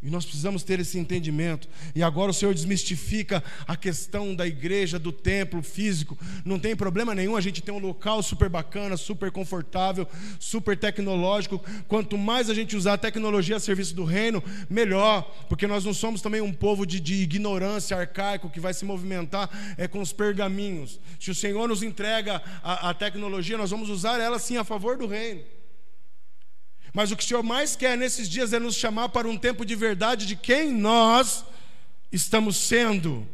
[0.00, 1.68] E nós precisamos ter esse entendimento.
[1.92, 6.16] E agora o Senhor desmistifica a questão da igreja, do templo físico.
[6.44, 10.06] Não tem problema nenhum a gente ter um local super bacana, super confortável,
[10.38, 11.60] super tecnológico.
[11.88, 15.22] Quanto mais a gente usar a tecnologia a serviço do reino, melhor.
[15.48, 19.50] Porque nós não somos também um povo de, de ignorância arcaico que vai se movimentar
[19.76, 21.00] é, com os pergaminhos.
[21.18, 24.96] Se o Senhor nos entrega a, a tecnologia, nós vamos usar ela sim a favor
[24.96, 25.57] do reino.
[26.92, 29.64] Mas o que o Senhor mais quer nesses dias é nos chamar para um tempo
[29.64, 31.44] de verdade de quem nós
[32.10, 33.26] estamos sendo,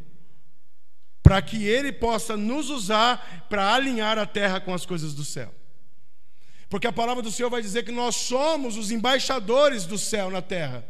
[1.23, 5.55] para que Ele possa nos usar para alinhar a terra com as coisas do céu.
[6.69, 10.43] Porque a palavra do Senhor vai dizer que nós somos os embaixadores do céu na
[10.43, 10.85] terra.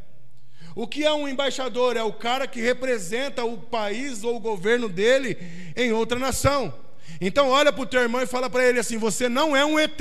[0.75, 1.97] O que é um embaixador?
[1.97, 5.37] É o cara que representa o país ou o governo dele
[5.77, 6.75] em outra nação.
[7.21, 9.79] Então olha para o teu irmão e fala para ele assim: você não é um
[9.79, 10.01] ET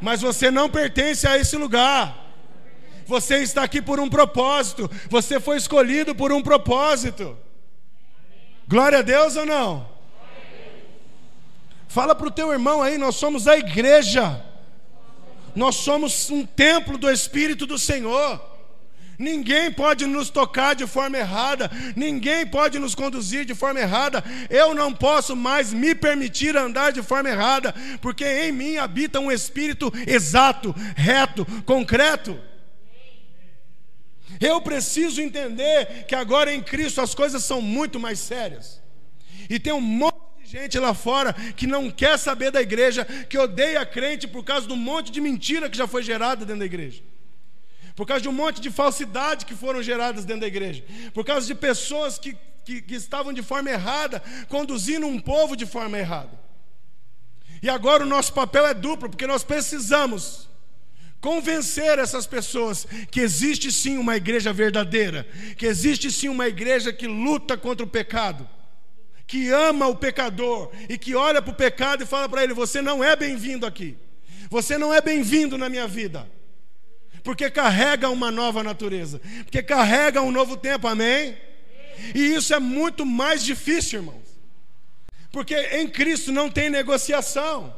[0.00, 2.22] mas você não pertence a esse lugar.
[3.06, 7.36] Você está aqui por um propósito, você foi escolhido por um propósito.
[8.66, 9.88] Glória a Deus ou não?
[11.86, 14.44] Fala para o teu irmão aí, nós somos a igreja,
[15.54, 18.53] nós somos um templo do Espírito do Senhor.
[19.18, 24.24] Ninguém pode nos tocar de forma errada, ninguém pode nos conduzir de forma errada.
[24.50, 29.30] Eu não posso mais me permitir andar de forma errada, porque em mim habita um
[29.30, 32.38] espírito exato, reto, concreto.
[34.40, 38.82] Eu preciso entender que agora em Cristo as coisas são muito mais sérias.
[39.48, 43.38] E tem um monte de gente lá fora que não quer saber da igreja, que
[43.38, 47.13] odeia crente por causa do monte de mentira que já foi gerada dentro da igreja
[47.94, 51.46] por causa de um monte de falsidade que foram geradas dentro da igreja, por causa
[51.46, 56.42] de pessoas que, que, que estavam de forma errada, conduzindo um povo de forma errada.
[57.62, 60.48] E agora o nosso papel é duplo, porque nós precisamos
[61.20, 65.26] convencer essas pessoas que existe sim uma igreja verdadeira,
[65.56, 68.46] que existe sim uma igreja que luta contra o pecado,
[69.26, 72.82] que ama o pecador e que olha para o pecado e fala para ele: Você
[72.82, 73.96] não é bem-vindo aqui,
[74.50, 76.28] você não é bem-vindo na minha vida
[77.24, 81.36] porque carrega uma nova natureza, porque carrega um novo tempo, amém?
[82.14, 84.38] E isso é muito mais difícil, irmãos,
[85.32, 87.74] porque em Cristo não tem negociação,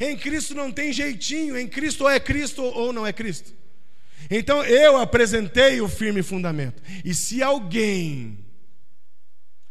[0.00, 3.52] em Cristo não tem jeitinho, em Cristo ou é Cristo ou não é Cristo.
[4.30, 8.38] Então eu apresentei o firme fundamento, e se alguém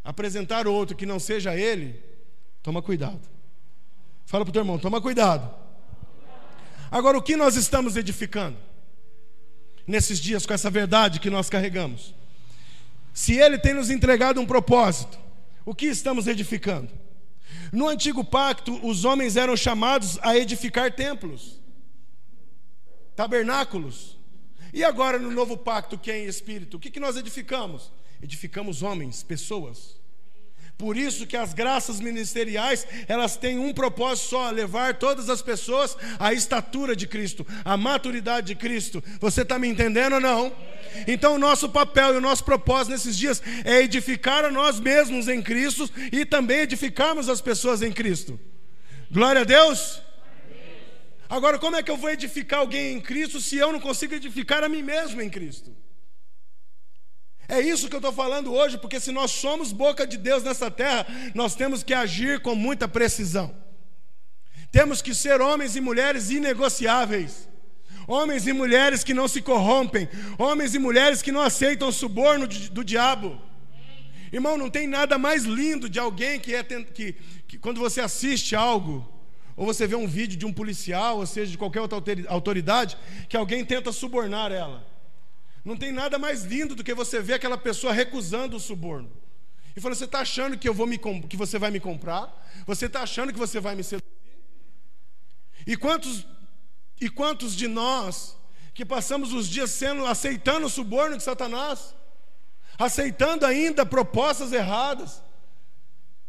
[0.04, 2.02] apresentar outro que não seja ele,
[2.62, 3.22] toma cuidado.
[4.26, 5.54] Fala para o teu irmão, toma cuidado.
[6.92, 8.67] Agora, o que nós estamos edificando?
[9.88, 12.14] Nesses dias com essa verdade que nós carregamos.
[13.14, 15.18] Se Ele tem nos entregado um propósito,
[15.66, 16.90] o que estamos edificando?
[17.72, 21.60] No antigo pacto, os homens eram chamados a edificar templos,
[23.16, 24.18] tabernáculos.
[24.74, 27.92] E agora, no novo pacto, que é em espírito, o que, que nós edificamos?
[28.22, 29.97] Edificamos homens, pessoas.
[30.78, 35.98] Por isso que as graças ministeriais, elas têm um propósito só, levar todas as pessoas
[36.20, 39.04] à estatura de Cristo, à maturidade de Cristo.
[39.20, 40.56] Você está me entendendo ou não?
[41.08, 45.28] Então o nosso papel e o nosso propósito nesses dias é edificar a nós mesmos
[45.28, 48.40] em Cristo e também edificarmos as pessoas em Cristo.
[49.10, 50.00] Glória a Deus.
[51.28, 54.64] Agora, como é que eu vou edificar alguém em Cristo se eu não consigo edificar
[54.64, 55.76] a mim mesmo em Cristo?
[57.48, 60.70] É isso que eu estou falando hoje, porque se nós somos boca de Deus nessa
[60.70, 63.56] terra, nós temos que agir com muita precisão.
[64.70, 67.48] Temos que ser homens e mulheres inegociáveis,
[68.06, 72.48] homens e mulheres que não se corrompem, homens e mulheres que não aceitam o suborno
[72.48, 73.42] do diabo.
[74.32, 77.16] Irmão, não tem nada mais lindo de alguém que é que,
[77.48, 79.08] que quando você assiste algo,
[79.56, 82.98] ou você vê um vídeo de um policial, ou seja, de qualquer outra autoridade,
[83.30, 84.97] que alguém tenta subornar ela.
[85.68, 89.12] Não tem nada mais lindo do que você ver aquela pessoa recusando o suborno.
[89.76, 92.34] E falando, você está achando que, eu vou me, que você vai me comprar?
[92.66, 94.08] Você está achando que você vai me seduzir?
[95.68, 96.26] E quantos,
[97.02, 98.38] e quantos de nós
[98.74, 101.94] que passamos os dias sendo aceitando o suborno de Satanás?
[102.80, 105.22] Aceitando ainda propostas erradas?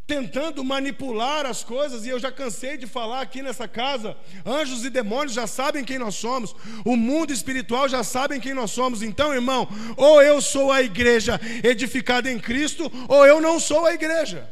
[0.09, 4.91] Tentando manipular as coisas, e eu já cansei de falar aqui nessa casa: anjos e
[4.91, 9.03] demônios já sabem quem nós somos, o mundo espiritual já sabem quem nós somos.
[9.03, 9.69] Então, irmão,
[9.99, 14.51] ou eu sou a igreja edificada em Cristo, ou eu não sou a igreja.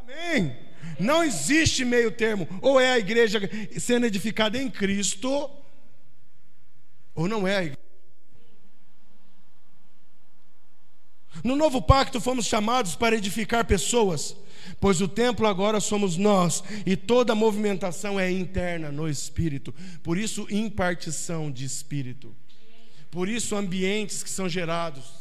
[0.00, 0.56] Amém.
[1.00, 3.40] Não existe meio termo, ou é a igreja
[3.78, 5.50] sendo edificada em Cristo,
[7.12, 7.87] ou não é a igreja.
[11.42, 14.36] No novo pacto fomos chamados para edificar pessoas,
[14.80, 19.74] pois o templo agora somos nós e toda movimentação é interna no espírito.
[20.02, 22.34] Por isso, impartição de espírito.
[23.10, 25.17] Por isso, ambientes que são gerados.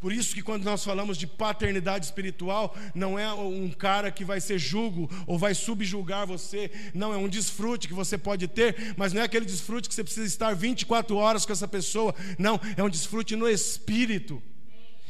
[0.00, 4.40] Por isso que quando nós falamos de paternidade espiritual, não é um cara que vai
[4.40, 9.12] ser julgo ou vai subjugar você, não é um desfrute que você pode ter, mas
[9.12, 12.82] não é aquele desfrute que você precisa estar 24 horas com essa pessoa, não, é
[12.82, 14.42] um desfrute no espírito,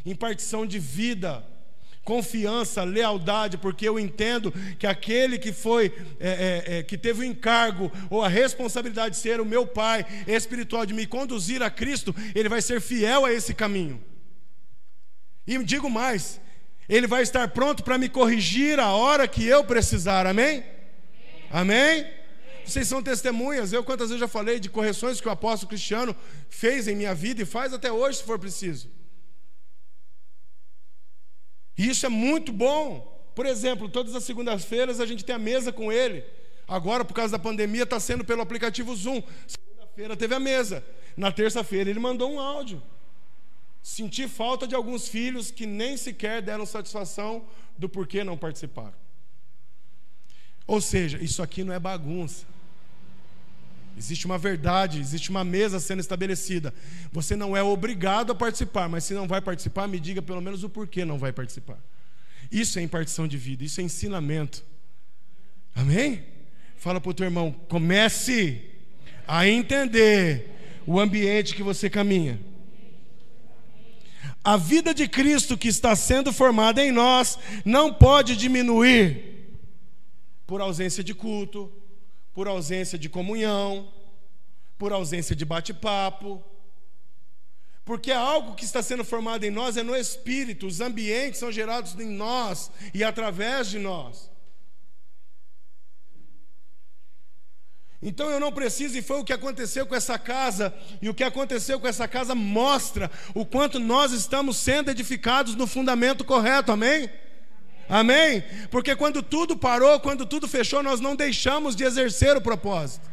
[0.05, 1.47] impartição de vida,
[2.03, 7.25] confiança, lealdade, porque eu entendo que aquele que foi, é, é, é, que teve o
[7.25, 12.13] encargo ou a responsabilidade de ser o meu pai espiritual, de me conduzir a Cristo,
[12.35, 14.10] ele vai ser fiel a esse caminho.
[15.51, 16.41] E digo mais,
[16.89, 20.65] Ele vai estar pronto para me corrigir a hora que eu precisar, amém?
[21.51, 22.07] Amém?
[22.65, 23.73] Vocês são testemunhas.
[23.73, 26.15] Eu quantas vezes já falei de correções que o apóstolo Cristiano
[26.49, 28.89] fez em minha vida e faz até hoje, se for preciso.
[31.77, 32.89] E isso é muito bom.
[33.35, 36.25] Por exemplo, todas as segundas-feiras a gente tem a mesa com ele.
[36.69, 39.21] Agora, por causa da pandemia, está sendo pelo aplicativo Zoom.
[39.49, 40.85] Segunda-feira teve a mesa.
[41.17, 42.81] Na terça-feira ele mandou um áudio.
[43.83, 47.45] Senti falta de alguns filhos que nem sequer deram satisfação
[47.79, 48.95] do porquê não participaram.
[50.67, 52.45] Ou seja, isso aqui não é bagunça.
[53.97, 56.73] Existe uma verdade, existe uma mesa sendo estabelecida.
[57.13, 60.63] Você não é obrigado a participar, mas se não vai participar, me diga pelo menos
[60.63, 61.79] o porquê não vai participar.
[62.51, 64.65] Isso é impartição de vida, isso é ensinamento.
[65.75, 66.25] Amém?
[66.77, 68.63] Fala para o teu irmão, comece
[69.27, 70.49] a entender
[70.87, 72.41] o ambiente que você caminha.
[74.43, 79.59] A vida de Cristo que está sendo formada em nós não pode diminuir
[80.47, 81.71] por ausência de culto,
[82.33, 83.93] por ausência de comunhão,
[84.79, 86.43] por ausência de bate-papo.
[87.85, 91.95] Porque algo que está sendo formado em nós é no espírito, os ambientes são gerados
[91.99, 94.31] em nós e através de nós.
[98.03, 101.23] Então eu não preciso, e foi o que aconteceu com essa casa, e o que
[101.23, 107.11] aconteceu com essa casa mostra o quanto nós estamos sendo edificados no fundamento correto, amém?
[107.89, 108.43] Amém?
[108.71, 113.11] Porque quando tudo parou, quando tudo fechou, nós não deixamos de exercer o propósito.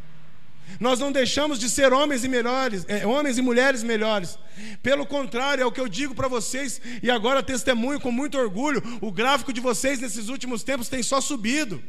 [0.80, 4.38] Nós não deixamos de ser homens e melhores, é, homens e mulheres melhores.
[4.82, 8.82] Pelo contrário, é o que eu digo para vocês e agora testemunho com muito orgulho.
[9.00, 11.82] O gráfico de vocês nesses últimos tempos tem só subido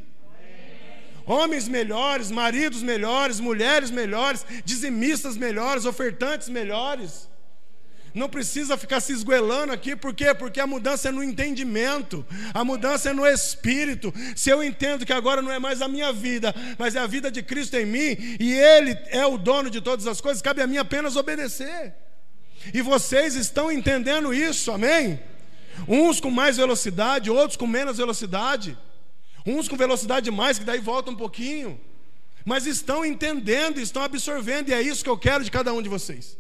[1.29, 7.29] homens melhores, maridos melhores, mulheres melhores, dizimistas melhores, ofertantes melhores.
[8.15, 10.33] Não precisa ficar se esguelando aqui, por quê?
[10.33, 14.11] Porque a mudança é no entendimento, a mudança é no espírito.
[14.35, 17.29] Se eu entendo que agora não é mais a minha vida, mas é a vida
[17.29, 20.67] de Cristo em mim, e Ele é o dono de todas as coisas, cabe a
[20.67, 21.93] mim apenas obedecer.
[22.73, 25.19] E vocês estão entendendo isso, amém?
[25.87, 28.75] Uns com mais velocidade, outros com menos velocidade.
[29.51, 31.79] Uns com velocidade mais, que daí volta um pouquinho.
[32.45, 35.89] Mas estão entendendo, estão absorvendo, e é isso que eu quero de cada um de
[35.89, 36.37] vocês.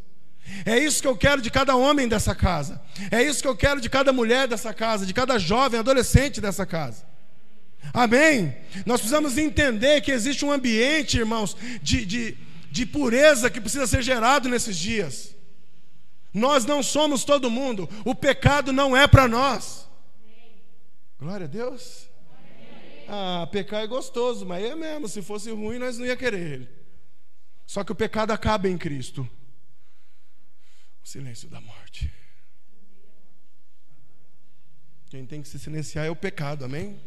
[0.65, 2.81] É isso que eu quero de cada homem dessa casa.
[3.11, 6.65] É isso que eu quero de cada mulher dessa casa, de cada jovem, adolescente dessa
[6.65, 7.03] casa.
[7.93, 8.55] Amém?
[8.85, 12.37] Nós precisamos entender que existe um ambiente, irmãos, de, de,
[12.71, 15.35] de pureza que precisa ser gerado nesses dias.
[16.33, 19.87] Nós não somos todo mundo, o pecado não é para nós.
[21.19, 22.08] Glória a Deus.
[23.11, 25.09] Ah, pecar é gostoso, mas é mesmo.
[25.09, 26.69] Se fosse ruim, nós não ia querer ele.
[27.65, 29.27] Só que o pecado acaba em Cristo.
[31.03, 32.11] Silêncio da morte.
[35.09, 37.01] Quem tem que se silenciar é o pecado, amém?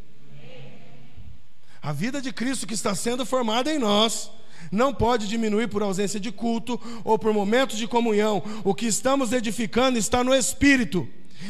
[1.80, 4.28] A vida de Cristo que está sendo formada em nós
[4.72, 8.42] não pode diminuir por ausência de culto ou por momentos de comunhão.
[8.64, 11.08] O que estamos edificando está no Espírito.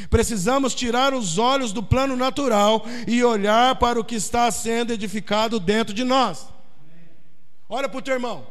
[0.09, 5.59] Precisamos tirar os olhos do plano natural e olhar para o que está sendo edificado
[5.61, 6.49] dentro de nós.
[7.69, 8.47] Olha para o teu irmão.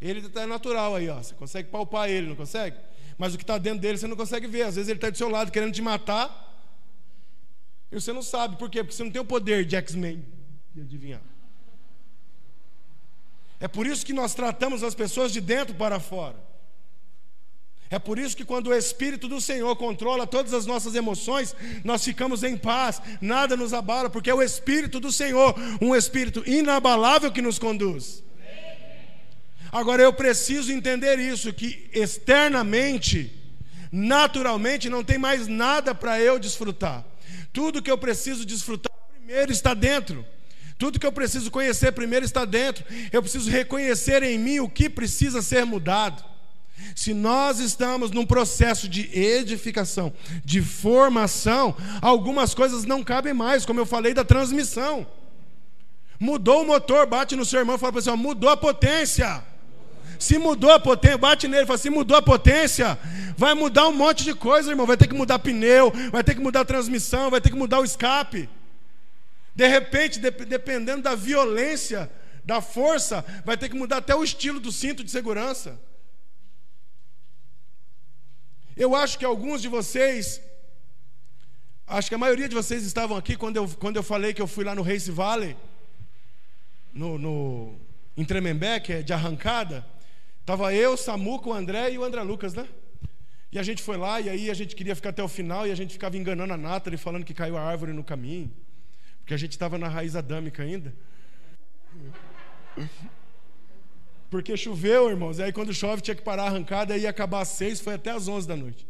[0.00, 1.16] Ele está natural aí, ó.
[1.16, 2.76] Você consegue palpar ele, não consegue?
[3.18, 4.62] Mas o que está dentro dele você não consegue ver.
[4.62, 6.48] Às vezes ele está do seu lado querendo te matar.
[7.92, 8.56] E você não sabe.
[8.56, 8.82] Por quê?
[8.82, 10.24] Porque você não tem o poder de X-Men
[10.74, 11.20] de adivinhar.
[13.58, 16.49] É por isso que nós tratamos as pessoas de dentro para fora.
[17.90, 22.04] É por isso que quando o Espírito do Senhor controla todas as nossas emoções, nós
[22.04, 27.32] ficamos em paz, nada nos abala, porque é o Espírito do Senhor, um Espírito inabalável
[27.32, 28.22] que nos conduz.
[29.72, 33.32] Agora eu preciso entender isso, que externamente,
[33.90, 37.04] naturalmente, não tem mais nada para eu desfrutar.
[37.52, 40.24] Tudo que eu preciso desfrutar primeiro está dentro.
[40.78, 42.84] Tudo que eu preciso conhecer primeiro está dentro.
[43.12, 46.24] Eu preciso reconhecer em mim o que precisa ser mudado.
[46.94, 50.12] Se nós estamos num processo de edificação,
[50.44, 55.06] de formação, algumas coisas não cabem mais, como eu falei da transmissão.
[56.18, 59.42] Mudou o motor, bate no seu irmão e fala para assim, mudou a potência.
[60.18, 62.98] Se mudou a potência, bate nele fala: se mudou a potência,
[63.38, 64.86] vai mudar um monte de coisa, irmão.
[64.86, 67.84] Vai ter que mudar pneu, vai ter que mudar transmissão, vai ter que mudar o
[67.84, 68.46] escape.
[69.54, 72.10] De repente, dependendo da violência,
[72.44, 75.80] da força, vai ter que mudar até o estilo do cinto de segurança.
[78.76, 80.40] Eu acho que alguns de vocês,
[81.86, 84.46] acho que a maioria de vocês estavam aqui quando eu, quando eu falei que eu
[84.46, 85.56] fui lá no Race Valley,
[86.92, 87.74] no, no,
[88.16, 89.84] em Tremembé, que é de arrancada.
[90.40, 92.68] Estava eu, Samuca, o André e o André Lucas, né?
[93.52, 95.72] E a gente foi lá, e aí a gente queria ficar até o final, e
[95.72, 98.50] a gente ficava enganando a Nathalie, falando que caiu a árvore no caminho,
[99.18, 100.94] porque a gente estava na raiz adâmica ainda.
[104.30, 105.40] Porque choveu, irmãos.
[105.40, 108.10] Aí quando chove tinha que parar a arrancada e ia acabar às seis, foi até
[108.10, 108.86] às onze da noite.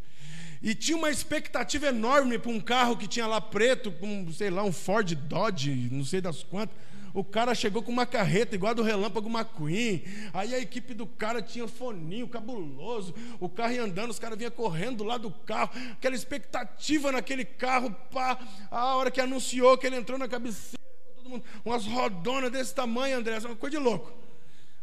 [0.62, 4.62] E tinha uma expectativa enorme para um carro que tinha lá preto, com, sei lá,
[4.62, 6.76] um Ford Dodge, não sei das quantas.
[7.14, 10.04] O cara chegou com uma carreta igual a do Relâmpago McQueen.
[10.32, 13.14] Aí a equipe do cara tinha um foninho cabuloso.
[13.40, 15.70] O carro ia andando, os caras vinham correndo lá do carro.
[15.92, 17.90] Aquela expectativa naquele carro.
[18.12, 18.38] Pá.
[18.70, 20.78] A hora que anunciou que ele entrou na cabeceira,
[21.16, 24.12] todo mundo, umas rodonas desse tamanho, André, uma coisa de louco.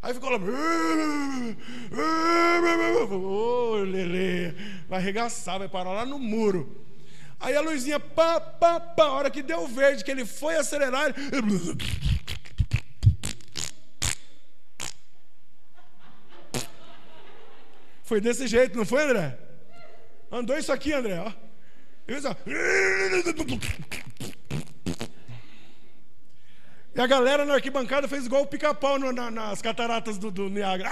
[0.08, 0.38] Aí ficou lá.
[3.12, 4.54] Ô, oh, Lelê,
[4.88, 6.82] vai arregaçar, vai parar lá no muro.
[7.38, 11.08] Aí a luzinha, pá, pá, pá, a hora que deu verde, que ele foi acelerar.
[11.10, 11.78] Ele...
[18.04, 19.38] Foi desse jeito, não foi, André?
[20.32, 21.34] Andou isso aqui, André, ó.
[22.08, 22.36] Isso, ó.
[26.98, 30.90] E a galera na arquibancada fez igual o pica-pau na, nas cataratas do, do Niágara.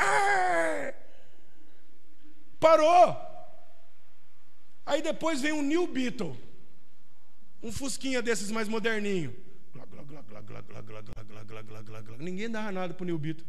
[2.59, 3.17] Parou!
[4.85, 6.37] Aí depois vem um New Beetle.
[7.63, 9.35] Um fusquinha desses mais moderninho.
[12.19, 13.47] Ninguém dava nada pro New Beetle.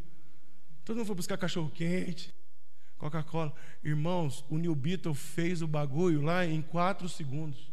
[0.82, 2.34] Todo mundo foi buscar cachorro quente,
[2.96, 3.52] Coca-Cola.
[3.84, 7.70] Irmãos, o New Beetle fez o bagulho lá em quatro segundos.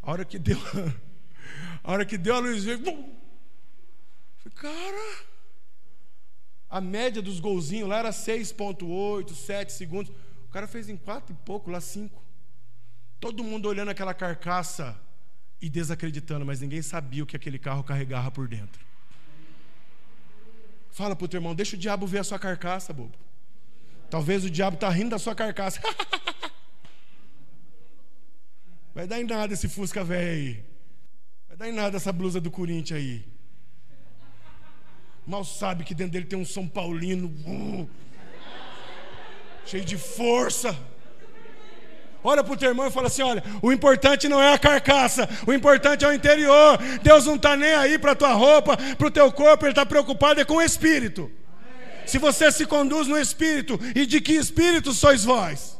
[0.00, 0.56] A hora que deu,
[1.82, 2.80] a hora que deu a luz veio,
[4.58, 5.24] Cara,
[6.68, 10.12] a média dos golzinhos lá era 6,8, 7 segundos.
[10.48, 12.20] O cara fez em 4 e pouco, lá 5.
[13.20, 15.00] Todo mundo olhando aquela carcaça
[15.60, 18.84] e desacreditando, mas ninguém sabia o que aquele carro carregava por dentro.
[20.90, 23.16] Fala para o teu irmão, deixa o diabo ver a sua carcaça, bobo.
[24.10, 25.80] Talvez o diabo está rindo da sua carcaça.
[28.94, 30.64] Vai dar em nada esse Fusca velho aí.
[31.58, 33.24] Dar em nada essa blusa do Corinthians aí.
[35.26, 37.90] Mal sabe que dentro dele tem um São Paulino uh,
[39.66, 40.78] cheio de força.
[42.22, 45.28] Olha para o teu irmão e fala assim: olha, o importante não é a carcaça,
[45.48, 46.78] o importante é o interior.
[47.02, 49.84] Deus não está nem aí para a tua roupa, para o teu corpo, Ele está
[49.84, 51.28] preocupado é com o espírito.
[52.06, 55.76] Se você se conduz no espírito, e de que espírito sois vós?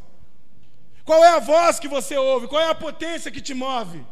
[1.05, 2.49] Qual é a voz que você ouve?
[2.49, 4.05] Qual é a potência que te move?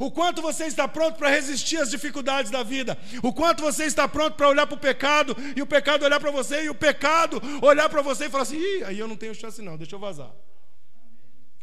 [0.00, 2.96] O quanto você está pronto para resistir às dificuldades da vida.
[3.22, 6.30] O quanto você está pronto para olhar para o pecado e o pecado olhar para
[6.30, 9.34] você e o pecado olhar para você e falar assim: Ih, aí eu não tenho
[9.34, 10.30] chance, não, deixa eu vazar.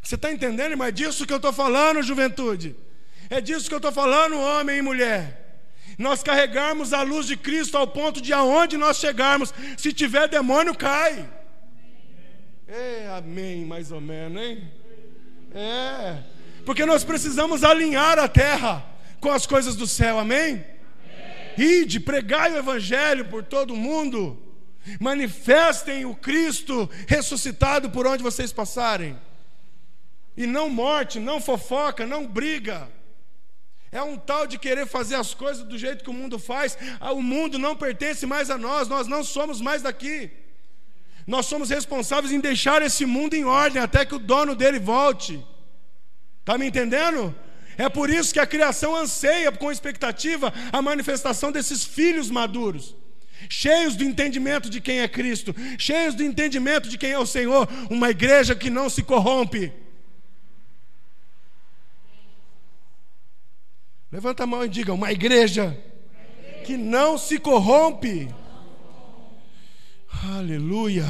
[0.00, 0.86] Você está entendendo, irmão?
[0.86, 2.76] É disso que eu estou falando, juventude.
[3.28, 5.64] É disso que eu estou falando, homem e mulher.
[5.98, 10.76] Nós carregarmos a luz de Cristo ao ponto de aonde nós chegarmos, se tiver demônio,
[10.76, 11.28] cai.
[12.68, 14.70] Ei, amém, mais ou menos, hein?
[15.52, 16.37] É.
[16.68, 18.84] Porque nós precisamos alinhar a terra
[19.20, 20.62] com as coisas do céu, amém?
[21.56, 24.38] Ide, pregai o evangelho por todo mundo.
[25.00, 29.18] Manifestem o Cristo ressuscitado por onde vocês passarem.
[30.36, 32.86] E não morte, não fofoca, não briga.
[33.90, 36.76] É um tal de querer fazer as coisas do jeito que o mundo faz.
[37.00, 40.30] Ah, o mundo não pertence mais a nós, nós não somos mais daqui.
[41.26, 45.42] Nós somos responsáveis em deixar esse mundo em ordem até que o dono dele volte.
[46.48, 47.34] Está me entendendo?
[47.76, 52.96] É por isso que a criação anseia com expectativa a manifestação desses filhos maduros,
[53.50, 57.68] cheios do entendimento de quem é Cristo, cheios do entendimento de quem é o Senhor,
[57.90, 59.70] uma igreja que não se corrompe.
[64.10, 65.78] Levanta a mão e diga: uma igreja
[66.64, 68.34] que não se corrompe.
[70.34, 71.04] Aleluia.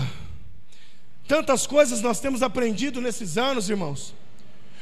[1.28, 4.17] Tantas coisas nós temos aprendido nesses anos, irmãos.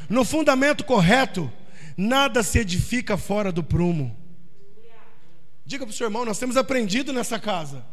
[0.09, 1.51] No fundamento correto,
[1.97, 4.15] Nada se edifica fora do prumo.
[5.65, 7.85] Diga para o seu irmão, nós temos aprendido nessa casa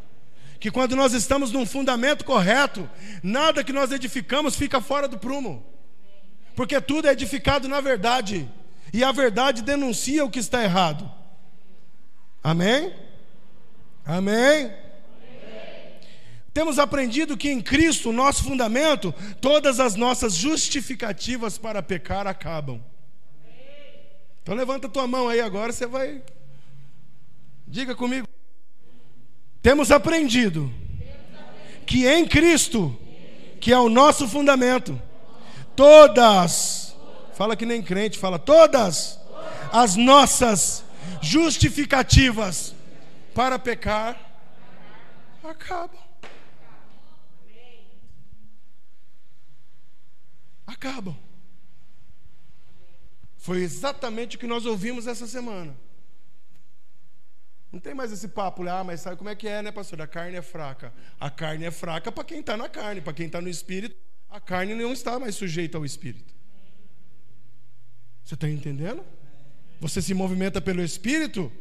[0.60, 2.88] que quando nós estamos num fundamento correto,
[3.22, 5.66] nada que nós edificamos fica fora do prumo,
[6.54, 8.48] porque tudo é edificado na verdade,
[8.92, 11.10] e a verdade denuncia o que está errado.
[12.42, 12.94] Amém?
[14.06, 14.72] Amém?
[16.54, 22.80] Temos aprendido que em Cristo, nosso fundamento, todas as nossas justificativas para pecar acabam.
[24.40, 26.22] Então levanta tua mão aí agora, você vai.
[27.66, 28.28] Diga comigo.
[29.60, 30.72] Temos aprendido
[31.84, 32.96] que em Cristo,
[33.60, 35.00] que é o nosso fundamento,
[35.74, 36.94] todas,
[37.34, 39.18] fala que nem crente, fala todas
[39.72, 40.84] as nossas
[41.20, 42.76] justificativas
[43.34, 44.20] para pecar
[45.42, 46.13] acabam.
[50.66, 51.16] Acabam.
[53.36, 55.76] Foi exatamente o que nós ouvimos essa semana.
[57.70, 60.00] Não tem mais esse papo, ah, mas sabe como é que é, né, pastor?
[60.00, 60.92] A carne é fraca.
[61.18, 63.96] A carne é fraca para quem está na carne, para quem está no espírito,
[64.30, 66.32] a carne não está mais sujeita ao espírito.
[68.24, 69.04] Você está entendendo?
[69.80, 71.52] Você se movimenta pelo espírito,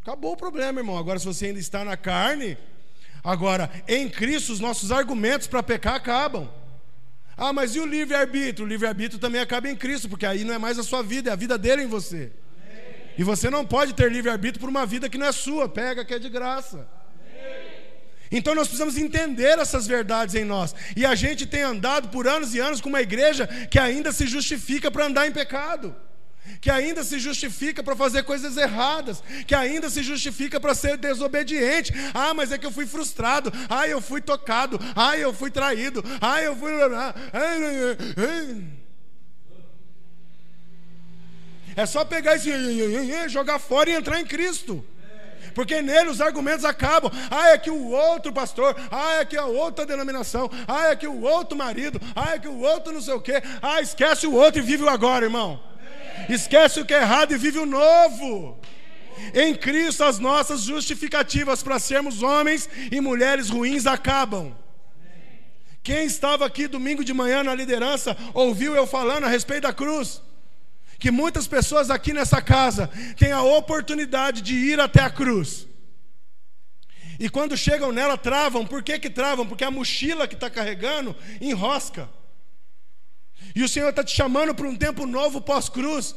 [0.00, 0.96] acabou o problema, irmão.
[0.96, 2.56] Agora, se você ainda está na carne,
[3.24, 6.48] agora, em Cristo, os nossos argumentos para pecar acabam.
[7.44, 8.64] Ah, mas e o livre-arbítrio?
[8.64, 11.32] O livre-arbítrio também acaba em Cristo, porque aí não é mais a sua vida, é
[11.32, 12.30] a vida dele em você.
[12.70, 13.14] Amém.
[13.18, 16.14] E você não pode ter livre-arbítrio por uma vida que não é sua, pega que
[16.14, 16.86] é de graça.
[18.30, 20.72] Então nós precisamos entender essas verdades em nós.
[20.96, 24.24] E a gente tem andado por anos e anos com uma igreja que ainda se
[24.28, 25.96] justifica para andar em pecado
[26.60, 31.92] que ainda se justifica para fazer coisas erradas, que ainda se justifica para ser desobediente.
[32.14, 33.52] Ah, mas é que eu fui frustrado.
[33.68, 34.78] Ah, eu fui tocado.
[34.94, 36.04] Ah, eu fui traído.
[36.20, 36.72] Ah, eu fui.
[41.74, 42.50] É só pegar esse
[43.28, 44.84] jogar fora e entrar em Cristo.
[45.54, 47.10] Porque nele os argumentos acabam.
[47.30, 51.06] Ah, é que o outro pastor, ah, é que a outra denominação, ah, é que
[51.06, 53.42] o outro marido, ah, é que o outro não sei o quê.
[53.60, 55.71] Ah, esquece o outro e vive o agora, irmão.
[56.28, 58.58] Esquece o que é errado e vive o novo.
[59.34, 64.54] Em Cristo, as nossas justificativas para sermos homens e mulheres ruins acabam.
[65.82, 70.22] Quem estava aqui domingo de manhã na liderança ouviu eu falando a respeito da cruz.
[70.98, 75.66] Que muitas pessoas aqui nessa casa têm a oportunidade de ir até a cruz.
[77.18, 78.64] E quando chegam nela, travam.
[78.64, 79.46] Por que, que travam?
[79.46, 82.08] Porque a mochila que está carregando enrosca.
[83.54, 86.14] E o Senhor está te chamando para um tempo novo pós-cruz.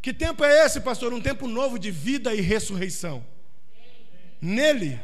[0.00, 1.12] Que tempo é esse, pastor?
[1.12, 3.24] Um tempo novo de vida e ressurreição.
[4.40, 5.00] Nele.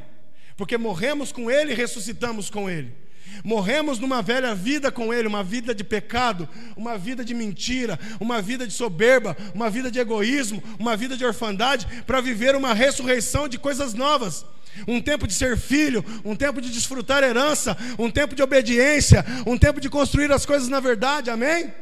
[0.57, 2.93] Porque morremos com Ele e ressuscitamos com Ele.
[3.45, 8.43] Morremos numa velha vida com Ele, uma vida de pecado, uma vida de mentira, uma
[8.43, 13.47] vida de soberba, uma vida de egoísmo, uma vida de orfandade, para viver uma ressurreição
[13.47, 14.45] de coisas novas
[14.87, 19.59] um tempo de ser filho, um tempo de desfrutar herança, um tempo de obediência, um
[19.59, 21.73] tempo de construir as coisas na verdade, amém?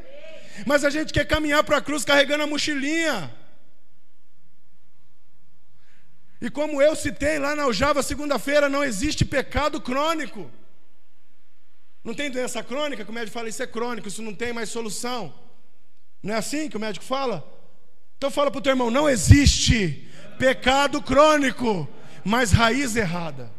[0.65, 3.31] Mas a gente quer caminhar para a cruz carregando a mochilinha.
[6.41, 10.51] E como eu citei lá na Aljava segunda-feira, não existe pecado crônico.
[12.05, 14.69] Não tem doença crônica, que o médico fala, isso é crônico, isso não tem mais
[14.69, 15.35] solução.
[16.23, 17.45] Não é assim que o médico fala?
[18.17, 21.89] Então fala para o teu irmão, não existe pecado crônico
[22.27, 23.53] mas raiz errada.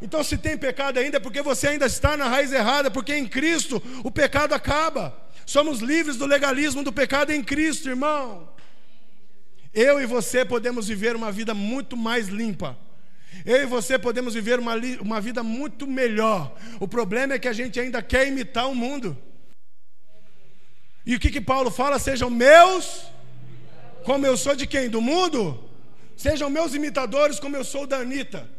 [0.00, 3.26] Então, se tem pecado ainda, é porque você ainda está na raiz errada, porque em
[3.26, 5.12] Cristo o pecado acaba.
[5.44, 8.48] Somos livres do legalismo do pecado em Cristo, irmão.
[9.74, 12.78] Eu e você podemos viver uma vida muito mais limpa,
[13.44, 16.56] Eu e você podemos viver uma, uma vida muito melhor.
[16.78, 19.18] O problema é que a gente ainda quer imitar o mundo.
[21.04, 21.98] E o que, que Paulo fala?
[21.98, 23.10] Sejam meus,
[24.04, 24.88] como eu sou de quem?
[24.88, 25.67] Do mundo?
[26.18, 28.50] Sejam meus imitadores, como eu sou da Anitta.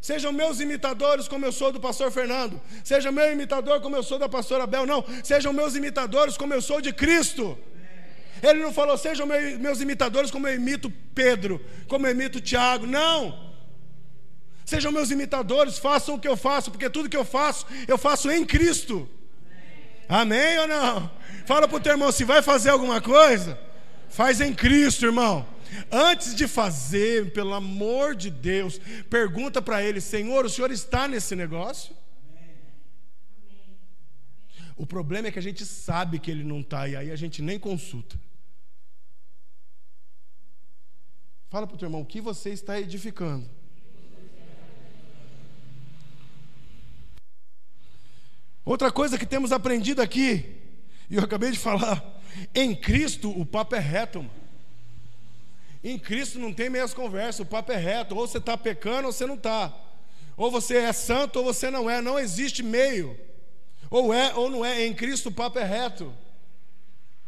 [0.00, 2.62] Sejam meus imitadores, como eu sou do pastor Fernando.
[2.84, 4.86] Seja meu imitador, como eu sou da pastora Bel.
[4.86, 7.58] Não, sejam meus imitadores, como eu sou de Cristo.
[8.40, 12.86] Ele não falou, sejam meus imitadores, como eu imito Pedro, como eu imito Tiago.
[12.86, 13.50] Não.
[14.64, 18.30] Sejam meus imitadores, façam o que eu faço, porque tudo que eu faço, eu faço
[18.30, 19.08] em Cristo.
[20.08, 21.10] Amém, ou não?
[21.46, 23.58] Fala para o teu irmão, se vai fazer alguma coisa,
[24.08, 25.44] faz em Cristo, irmão.
[25.90, 31.36] Antes de fazer, pelo amor de Deus, pergunta para ele: Senhor, o senhor está nesse
[31.36, 31.94] negócio?
[34.76, 37.42] O problema é que a gente sabe que ele não está, e aí a gente
[37.42, 38.18] nem consulta.
[41.50, 43.46] Fala para o teu irmão, o que você está edificando?
[48.64, 50.56] Outra coisa que temos aprendido aqui,
[51.10, 52.22] e eu acabei de falar,
[52.54, 54.22] em Cristo o papo é reto.
[54.22, 54.39] Mano.
[55.82, 58.14] Em Cristo não tem meias conversas, o papo é reto.
[58.14, 59.74] Ou você está pecando ou você não está.
[60.36, 62.00] Ou você é santo ou você não é.
[62.00, 63.18] Não existe meio.
[63.90, 64.86] Ou é ou não é.
[64.86, 66.14] Em Cristo o papo é reto.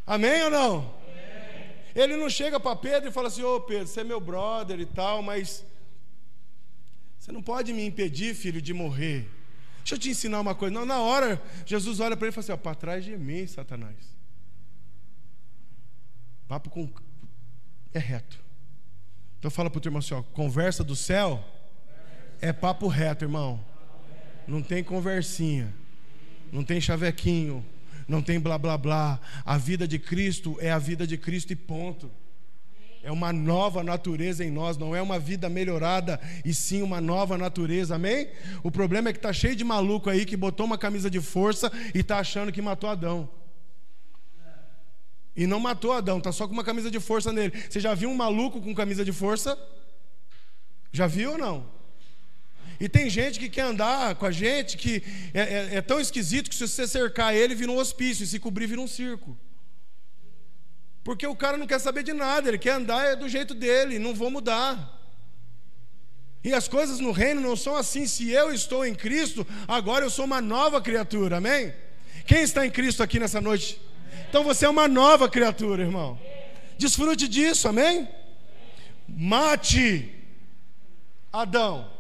[0.07, 0.79] Amém ou não?
[0.79, 1.71] Amém.
[1.95, 4.79] Ele não chega para Pedro e fala assim: Ô oh, Pedro, você é meu brother
[4.79, 5.65] e tal, mas
[7.19, 9.29] você não pode me impedir, filho, de morrer.
[9.79, 10.75] Deixa eu te ensinar uma coisa.
[10.75, 13.97] Não, na hora, Jesus olha para ele e fala assim: para trás de mim, Satanás.
[16.47, 16.89] Papo com
[17.95, 18.41] é reto.
[19.39, 21.45] Então fala para o teu irmão assim: ó, conversa do céu
[22.41, 23.61] é papo reto, irmão.
[24.47, 25.73] Não tem conversinha,
[26.53, 27.65] não tem chavequinho,
[28.09, 29.21] não tem blá blá blá.
[29.45, 32.11] A vida de Cristo é a vida de Cristo e ponto.
[33.03, 37.37] É uma nova natureza em nós, não é uma vida melhorada, e sim uma nova
[37.37, 38.29] natureza, amém?
[38.63, 41.71] O problema é que está cheio de maluco aí que botou uma camisa de força
[41.93, 43.29] e está achando que matou Adão.
[45.35, 47.53] E não matou Adão, está só com uma camisa de força nele.
[47.69, 49.59] Você já viu um maluco com camisa de força?
[50.93, 51.67] Já viu ou não?
[52.79, 55.03] E tem gente que quer andar com a gente que
[55.33, 58.39] é, é, é tão esquisito que se você cercar ele, vira um hospício, e se
[58.39, 59.39] cobrir, vira um circo.
[61.05, 63.99] Porque o cara não quer saber de nada, ele quer andar é do jeito dele,
[63.99, 65.01] não vou mudar.
[66.45, 68.07] E as coisas no reino não são assim.
[68.07, 71.73] Se eu estou em Cristo, agora eu sou uma nova criatura, amém?
[72.27, 73.81] Quem está em Cristo aqui nessa noite?
[74.29, 76.19] Então você é uma nova criatura, irmão.
[76.79, 78.09] Desfrute disso, amém?
[79.09, 80.11] Mate
[81.33, 81.91] Adão.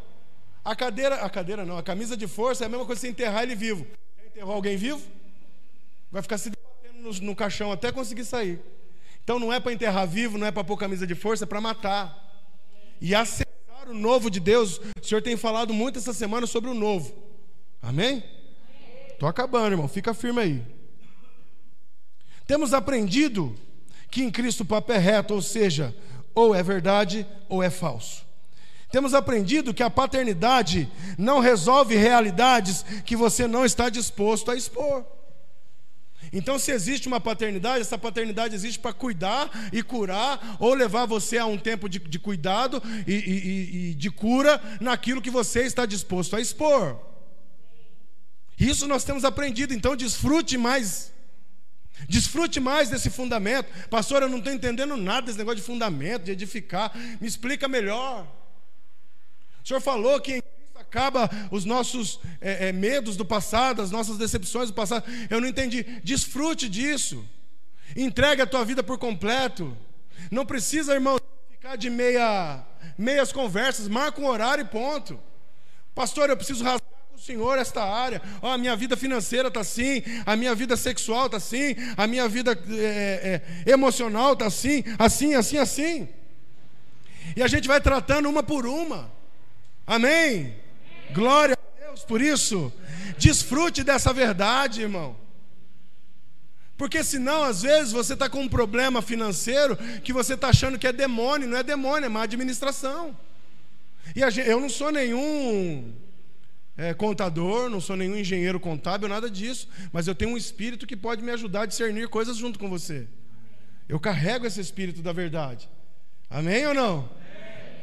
[0.64, 3.10] A cadeira, a cadeira não, a camisa de força é a mesma coisa que você
[3.10, 3.86] enterrar ele vivo.
[4.18, 5.00] Já enterrou alguém vivo?
[6.10, 8.60] Vai ficar se debatendo no, no caixão até conseguir sair.
[9.24, 11.60] Então não é para enterrar vivo, não é para pôr camisa de força, é para
[11.60, 12.16] matar.
[13.00, 13.46] E acessar
[13.88, 14.80] o novo de Deus.
[15.00, 17.12] O Senhor tem falado muito essa semana sobre o novo.
[17.80, 18.22] Amém?
[19.10, 19.88] Estou acabando, irmão.
[19.88, 20.62] Fica firme aí.
[22.52, 23.56] Temos aprendido
[24.10, 25.96] que em Cristo o papo é reto, ou seja,
[26.34, 28.26] ou é verdade ou é falso.
[28.90, 30.86] Temos aprendido que a paternidade
[31.16, 35.02] não resolve realidades que você não está disposto a expor.
[36.30, 41.38] Então, se existe uma paternidade, essa paternidade existe para cuidar e curar, ou levar você
[41.38, 45.86] a um tempo de, de cuidado e, e, e de cura naquilo que você está
[45.86, 46.98] disposto a expor.
[48.60, 51.11] Isso nós temos aprendido, então desfrute mais
[52.08, 53.68] Desfrute mais desse fundamento.
[53.88, 56.92] Pastor, eu não estou entendendo nada desse negócio de fundamento, de edificar.
[57.20, 58.26] Me explica melhor.
[59.64, 63.90] O senhor falou que em Cristo acaba os nossos é, é, medos do passado, as
[63.90, 65.04] nossas decepções do passado.
[65.30, 65.82] Eu não entendi.
[66.02, 67.24] Desfrute disso.
[67.96, 69.76] Entregue a tua vida por completo.
[70.30, 71.18] Não precisa, irmão,
[71.50, 72.64] ficar de meia,
[72.98, 73.88] meias conversas.
[73.88, 75.18] Marca um horário e ponto.
[75.94, 76.91] Pastor, eu preciso rasgar
[77.24, 78.20] Senhor esta área.
[78.42, 82.28] Oh, a minha vida financeira está assim, a minha vida sexual está assim, a minha
[82.28, 86.08] vida é, é, emocional está assim, assim, assim, assim.
[87.36, 89.08] E a gente vai tratando uma por uma.
[89.86, 90.56] Amém?
[91.12, 92.72] Glória a Deus por isso.
[93.18, 95.16] Desfrute dessa verdade, irmão.
[96.76, 100.88] Porque senão, às vezes, você está com um problema financeiro que você está achando que
[100.88, 103.16] é demônio, não é demônio, é má administração.
[104.16, 106.02] E gente, eu não sou nenhum
[106.76, 110.96] é, contador, não sou nenhum engenheiro contábil, nada disso, mas eu tenho um espírito que
[110.96, 113.06] pode me ajudar a discernir coisas junto com você.
[113.88, 115.68] Eu carrego esse espírito da verdade.
[116.30, 117.10] Amém ou não?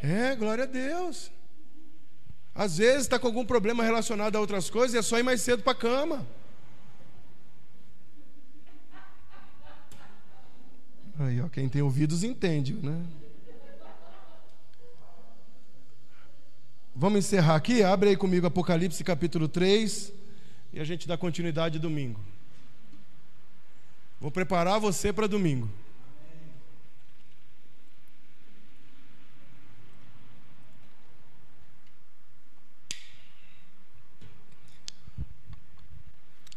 [0.01, 1.31] É, glória a Deus.
[2.55, 5.41] Às vezes está com algum problema relacionado a outras coisas e é só ir mais
[5.41, 6.27] cedo para a cama.
[11.19, 13.05] Aí, ó, quem tem ouvidos entende, né?
[17.01, 17.81] Vamos encerrar aqui?
[17.81, 20.11] Abre aí comigo Apocalipse capítulo 3
[20.73, 22.19] e a gente dá continuidade domingo.
[24.19, 25.71] Vou preparar você para domingo.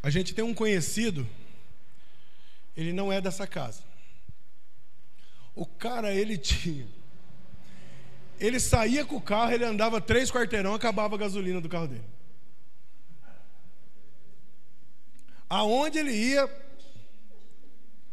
[0.03, 1.25] A gente tem um conhecido,
[2.77, 3.85] ele não é dessa casa.
[5.55, 6.89] O cara, ele tinha.
[8.43, 12.05] Ele saía com o carro, ele andava três quarteirão, acabava a gasolina do carro dele.
[15.49, 16.51] Aonde ele ia,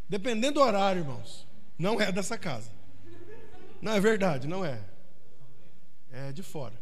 [0.08, 1.48] dependendo do horário, irmãos,
[1.80, 2.70] não é dessa casa.
[3.82, 4.80] Não é verdade, não é.
[6.12, 6.80] É de fora.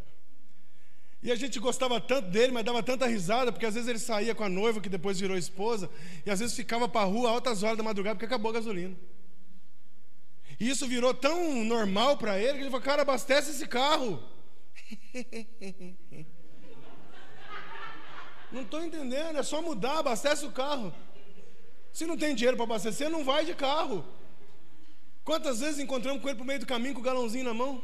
[1.24, 4.36] E a gente gostava tanto dele, mas dava tanta risada, porque às vezes ele saía
[4.36, 5.90] com a noiva, que depois virou esposa,
[6.26, 8.96] e às vezes ficava para a rua altas horas da madrugada, porque acabou a gasolina.
[10.60, 14.24] E isso virou tão normal para ele, que ele falou, cara, abastece esse carro.
[18.52, 20.94] Não estou entendendo, é só mudar, abastece o carro.
[21.92, 24.06] Se não tem dinheiro para abastecer, não vai de carro.
[25.24, 27.84] Quantas vezes encontramos com ele por meio do caminho com o galãozinho na mão?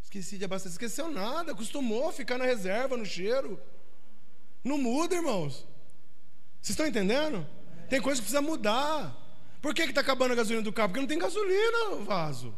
[0.00, 0.72] Esqueci de abastecer.
[0.72, 3.60] Esqueceu nada, acostumou a ficar na reserva, no cheiro.
[4.62, 5.66] Não muda, irmãos.
[6.60, 7.46] Vocês estão entendendo?
[7.88, 9.16] Tem coisa que precisa mudar.
[9.60, 10.88] Por que está acabando a gasolina do carro?
[10.88, 12.54] Porque não tem gasolina no vaso.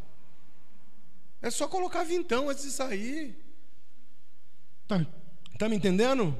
[1.40, 3.36] É só colocar vintão antes de sair.
[4.82, 5.04] Está
[5.58, 6.36] tá me entendendo?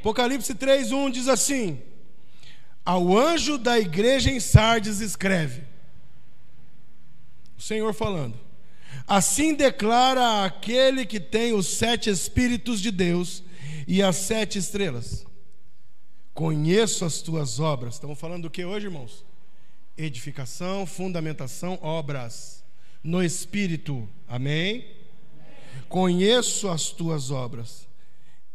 [0.00, 1.82] Apocalipse 3:1 diz assim:
[2.84, 5.64] Ao anjo da igreja em Sardes escreve.
[7.56, 8.38] O Senhor falando.
[9.06, 13.42] Assim declara aquele que tem os sete Espíritos de Deus
[13.86, 15.26] e as sete estrelas.
[16.32, 17.94] Conheço as tuas obras.
[17.94, 19.24] Estamos falando do que hoje, irmãos?
[19.96, 22.64] Edificação, fundamentação, obras.
[23.02, 24.08] No Espírito.
[24.26, 24.78] Amém?
[24.78, 25.84] Amém?
[25.88, 27.86] Conheço as tuas obras,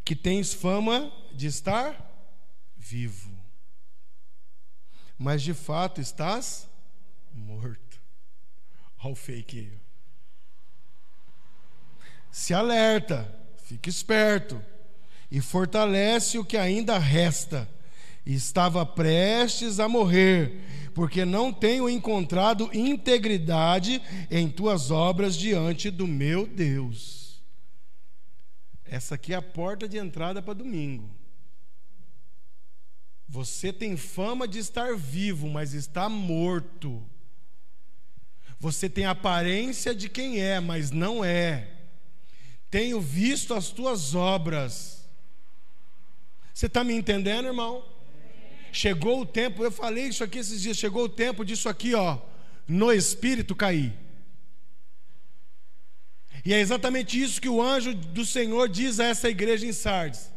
[0.04, 2.10] que tens fama de estar
[2.76, 3.30] vivo.
[5.18, 6.68] Mas de fato estás
[7.32, 8.02] morto.
[9.04, 9.72] Olha o fake.
[12.32, 13.34] Se alerta,
[13.64, 14.64] fica esperto
[15.32, 17.70] e fortalece o que ainda resta.
[18.26, 20.62] Estava prestes a morrer,
[20.94, 27.42] porque não tenho encontrado integridade em tuas obras diante do meu Deus.
[28.86, 31.10] Essa aqui é a porta de entrada para domingo.
[33.28, 37.04] Você tem fama de estar vivo, mas está morto.
[38.60, 41.72] Você tem aparência de quem é, mas não é.
[42.72, 45.08] Tenho visto as tuas obras.
[46.54, 47.86] Você está me entendendo, irmão?
[48.72, 52.18] Chegou o tempo, eu falei isso aqui esses dias, chegou o tempo disso aqui, ó,
[52.68, 53.94] no espírito cair.
[56.46, 60.32] E é exatamente isso que o anjo do Senhor diz a essa igreja em Sardes.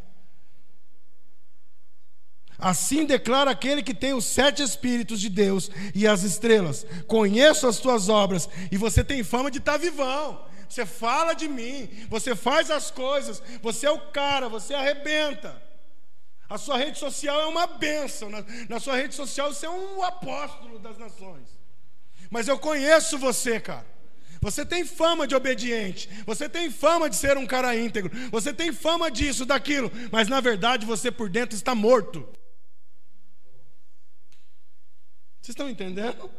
[2.58, 7.78] Assim declara aquele que tem os sete Espíritos de Deus e as estrelas: Conheço as
[7.78, 12.34] tuas obras, e você tem fama de estar tá vivão você fala de mim, você
[12.34, 15.60] faz as coisas, você é o cara, você arrebenta.
[16.52, 20.02] A sua rede social é uma benção, na, na sua rede social você é um
[20.02, 21.48] apóstolo das nações.
[22.30, 23.86] Mas eu conheço você, cara.
[24.38, 28.70] Você tem fama de obediente, você tem fama de ser um cara íntegro, você tem
[28.70, 32.28] fama disso, daquilo, mas na verdade você por dentro está morto.
[35.40, 36.30] Vocês estão entendendo?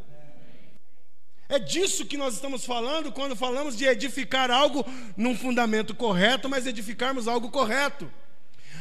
[1.50, 4.86] É disso que nós estamos falando quando falamos de edificar algo
[5.18, 8.12] num fundamento correto, mas edificarmos algo correto.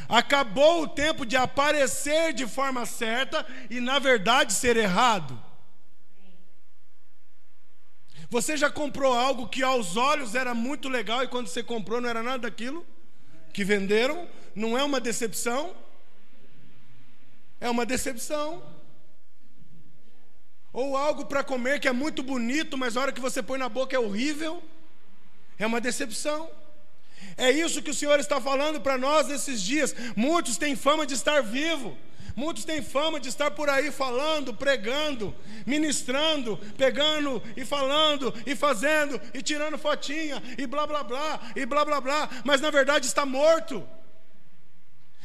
[0.07, 5.41] Acabou o tempo de aparecer de forma certa e, na verdade, ser errado.
[8.29, 12.09] Você já comprou algo que aos olhos era muito legal e quando você comprou não
[12.09, 12.85] era nada daquilo
[13.53, 14.27] que venderam?
[14.55, 15.75] Não é uma decepção?
[17.61, 18.63] É uma decepção.
[20.73, 23.69] Ou algo para comer que é muito bonito, mas a hora que você põe na
[23.69, 24.63] boca é horrível.
[25.59, 26.49] É uma decepção.
[27.37, 29.95] É isso que o Senhor está falando para nós nesses dias.
[30.15, 31.97] Muitos têm fama de estar vivo.
[32.35, 39.21] Muitos têm fama de estar por aí falando, pregando, ministrando, pegando e falando e fazendo
[39.33, 43.23] e tirando fotinha e blá blá blá e blá blá blá, mas na verdade está
[43.25, 43.87] morto.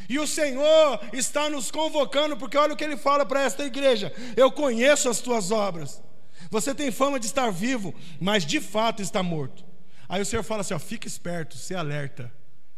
[0.09, 4.13] E o Senhor está nos convocando, porque olha o que ele fala para esta igreja:
[4.37, 6.03] Eu conheço as tuas obras.
[6.51, 9.68] Você tem fama de estar vivo, mas de fato está morto.
[10.09, 12.33] Aí o Senhor fala assim: ó, fica esperto, se alerta.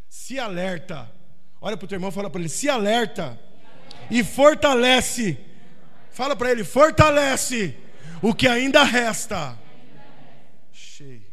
[0.09, 1.11] Se alerta.
[1.61, 3.39] Olha para o teu irmão e fala para ele: se alerta.
[4.11, 5.39] E fortalece.
[6.11, 7.77] Fala para ele: fortalece
[8.21, 9.57] o que ainda resta.
[10.73, 11.31] Cheio.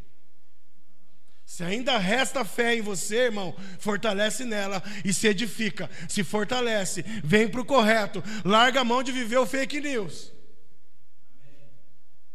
[1.45, 5.89] Se ainda resta fé em você, irmão, fortalece nela e se edifica.
[6.07, 10.36] Se fortalece, vem para o correto, larga a mão de viver o fake news.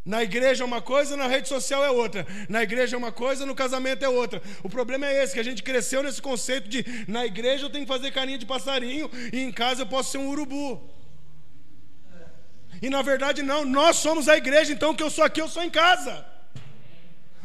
[0.05, 2.27] Na igreja é uma coisa, na rede social é outra.
[2.49, 4.43] Na igreja é uma coisa, no casamento é outra.
[4.63, 7.87] O problema é esse, que a gente cresceu nesse conceito de na igreja eu tenho
[7.87, 10.91] que fazer carinha de passarinho e em casa eu posso ser um urubu.
[12.81, 15.49] E na verdade não, nós somos a igreja, então o que eu sou aqui, eu
[15.49, 16.27] sou em casa.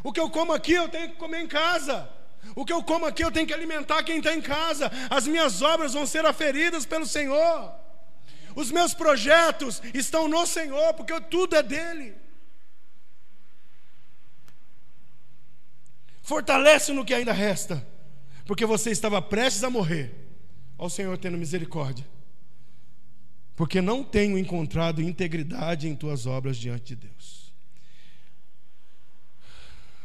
[0.04, 2.10] O que eu como aqui, eu tenho que comer em casa.
[2.56, 4.92] O que eu como aqui, eu tenho que alimentar quem está em casa.
[5.12, 7.72] As minhas obras vão ser aferidas pelo Senhor.
[8.56, 12.27] Os meus projetos estão no Senhor, porque tudo é dele.
[16.28, 17.88] Fortalece no que ainda resta,
[18.46, 20.14] porque você estava prestes a morrer.
[20.78, 22.06] Ao Senhor tendo misericórdia.
[23.56, 27.54] Porque não tenho encontrado integridade em tuas obras diante de Deus.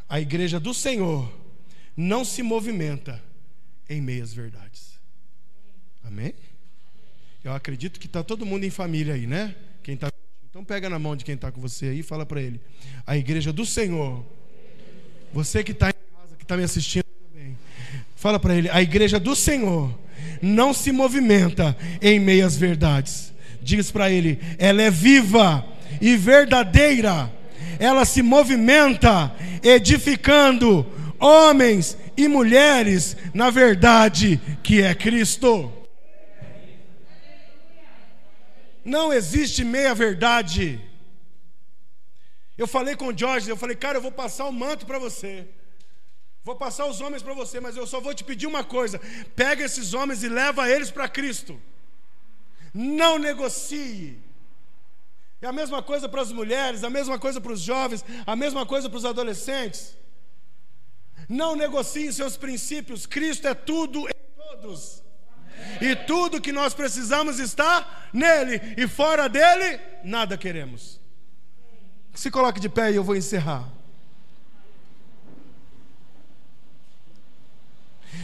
[0.09, 1.29] A igreja do Senhor
[1.97, 3.21] não se movimenta
[3.89, 5.01] em meias verdades.
[6.05, 6.35] Amém?
[7.43, 9.57] Eu acredito que está todo mundo em família aí, né?
[9.83, 10.09] Quem tá...
[10.49, 12.61] Então pega na mão de quem está com você aí e fala para ele.
[13.05, 14.25] A igreja do Senhor.
[15.33, 15.92] Você que está
[16.43, 17.57] que está me assistindo também.
[18.17, 19.97] Fala para ele: a igreja do Senhor
[20.43, 23.33] não se movimenta em meias verdades.
[23.63, 25.65] Diz para ele: ela é viva
[26.01, 27.33] e verdadeira.
[27.79, 29.33] Ela se movimenta
[29.63, 30.85] edificando
[31.19, 35.73] homens e mulheres na verdade que é Cristo.
[38.85, 40.81] Não existe meia verdade.
[42.59, 45.47] Eu falei com o Jorge, eu falei, cara, eu vou passar o manto para você.
[46.45, 49.01] Vou passar os homens para você, mas eu só vou te pedir uma coisa:
[49.37, 51.61] pega esses homens e leva eles para Cristo.
[52.75, 54.19] Não negocie.
[55.41, 58.65] É a mesma coisa para as mulheres, a mesma coisa para os jovens, a mesma
[58.65, 59.97] coisa para os adolescentes.
[61.29, 63.07] Não negocie seus princípios.
[63.07, 65.03] Cristo é tudo em todos.
[65.81, 71.01] E tudo que nós precisamos está nele, e fora dele, nada queremos.
[72.15, 73.69] Se coloque de pé e eu vou encerrar.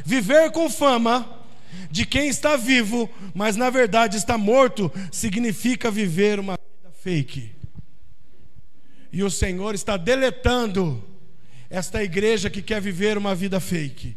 [0.05, 1.39] Viver com fama
[1.91, 7.53] de quem está vivo, mas na verdade está morto, significa viver uma vida fake.
[9.13, 11.03] E o Senhor está deletando
[11.71, 14.17] esta igreja que quer viver uma vida fake,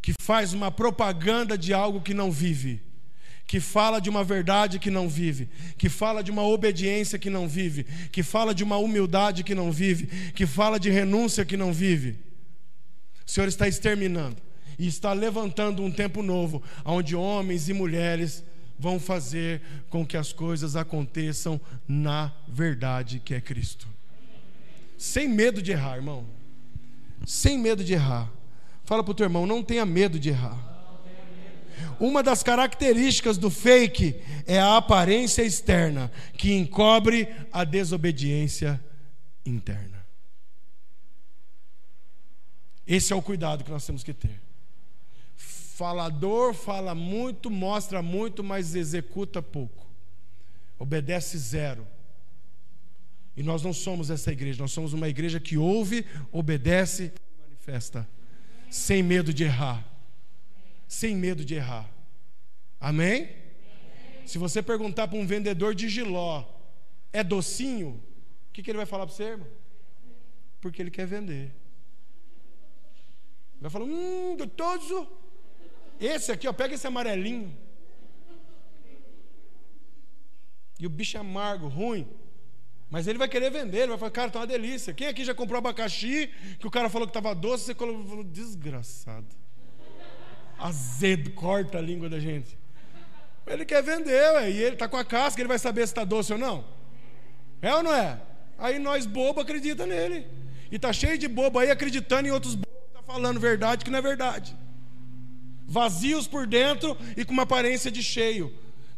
[0.00, 2.80] que faz uma propaganda de algo que não vive,
[3.46, 7.46] que fala de uma verdade que não vive, que fala de uma obediência que não
[7.48, 11.72] vive, que fala de uma humildade que não vive, que fala de renúncia que não
[11.72, 12.31] vive.
[13.26, 14.36] O Senhor está exterminando
[14.78, 18.44] e está levantando um tempo novo, onde homens e mulheres
[18.78, 23.86] vão fazer com que as coisas aconteçam na verdade que é Cristo.
[24.98, 26.26] Sem medo de errar, irmão.
[27.26, 28.30] Sem medo de errar.
[28.84, 30.72] Fala para o teu irmão, não tenha medo de errar.
[31.98, 34.16] Uma das características do fake
[34.46, 38.82] é a aparência externa, que encobre a desobediência
[39.46, 39.91] interna.
[42.86, 44.40] Esse é o cuidado que nós temos que ter.
[45.36, 49.86] Falador fala muito, mostra muito, mas executa pouco.
[50.78, 51.86] Obedece zero.
[53.36, 58.06] E nós não somos essa igreja, nós somos uma igreja que ouve, obedece e manifesta,
[58.70, 59.88] sem medo de errar.
[60.86, 61.88] Sem medo de errar.
[62.78, 63.30] Amém?
[64.26, 66.44] Se você perguntar para um vendedor de giló,
[67.12, 68.00] é docinho?
[68.48, 69.48] O que, que ele vai falar para você, irmão?
[70.60, 71.50] Porque ele quer vender.
[73.62, 75.08] Vai falar, hum, gostoso.
[76.00, 77.56] Esse aqui, ó, pega esse amarelinho.
[80.80, 82.08] E o bicho é amargo, ruim.
[82.90, 84.92] Mas ele vai querer vender, ele vai falar, cara, tá uma delícia.
[84.92, 89.28] Quem aqui já comprou abacaxi, que o cara falou que estava doce, você falou, desgraçado.
[90.58, 92.58] Azedo, corta a língua da gente.
[93.46, 96.04] Ele quer vender, ué, e ele está com a casca, ele vai saber se está
[96.04, 96.64] doce ou não.
[97.60, 98.20] É ou não é?
[98.58, 100.26] Aí nós bobo acredita nele.
[100.70, 104.02] E tá cheio de bobo aí acreditando em outros bobos falando verdade que não é
[104.02, 104.56] verdade.
[105.66, 108.52] Vazios por dentro e com uma aparência de cheio.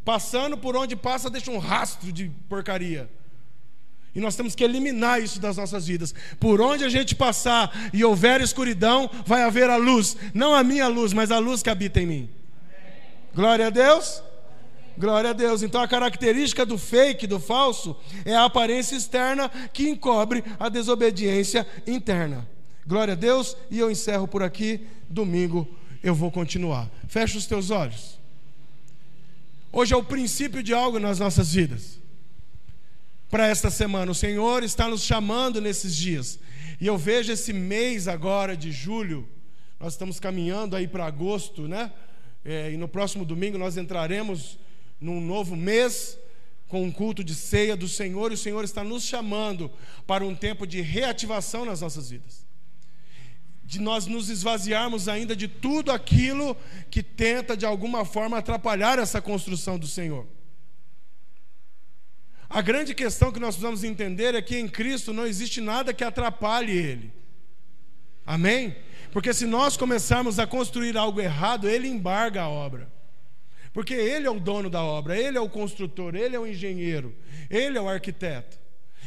[0.04, 3.08] Passando por onde passa, deixa um rastro de porcaria.
[4.14, 6.14] E nós temos que eliminar isso das nossas vidas.
[6.38, 10.16] Por onde a gente passar e houver escuridão, vai haver a luz.
[10.32, 12.30] Não a minha luz, mas a luz que habita em mim.
[13.34, 14.22] Glória a Deus.
[14.96, 15.62] Glória a Deus.
[15.62, 21.66] Então a característica do fake, do falso, é a aparência externa que encobre a desobediência
[21.84, 22.46] interna.
[22.86, 24.86] Glória a Deus, e eu encerro por aqui.
[25.08, 25.68] Domingo
[26.02, 26.90] eu vou continuar.
[27.08, 28.18] Fecha os teus olhos.
[29.72, 31.98] Hoje é o princípio de algo nas nossas vidas.
[33.34, 34.12] para esta semana.
[34.12, 36.38] O Senhor está nos chamando nesses dias.
[36.80, 39.28] E eu vejo esse mês agora de julho,
[39.80, 41.90] nós estamos caminhando aí para agosto, né?
[42.44, 44.56] É, e no próximo domingo nós entraremos
[45.00, 46.16] num novo mês
[46.68, 49.68] com um culto de ceia do Senhor, e o Senhor está nos chamando
[50.06, 52.43] para um tempo de reativação nas nossas vidas.
[53.64, 56.56] De nós nos esvaziarmos ainda de tudo aquilo
[56.90, 60.26] que tenta de alguma forma atrapalhar essa construção do Senhor.
[62.48, 66.04] A grande questão que nós precisamos entender é que em Cristo não existe nada que
[66.04, 67.12] atrapalhe Ele.
[68.24, 68.76] Amém?
[69.10, 72.92] Porque se nós começarmos a construir algo errado, Ele embarga a obra.
[73.72, 77.14] Porque Ele é o dono da obra, Ele é o construtor, Ele é o engenheiro,
[77.50, 78.56] Ele é o arquiteto.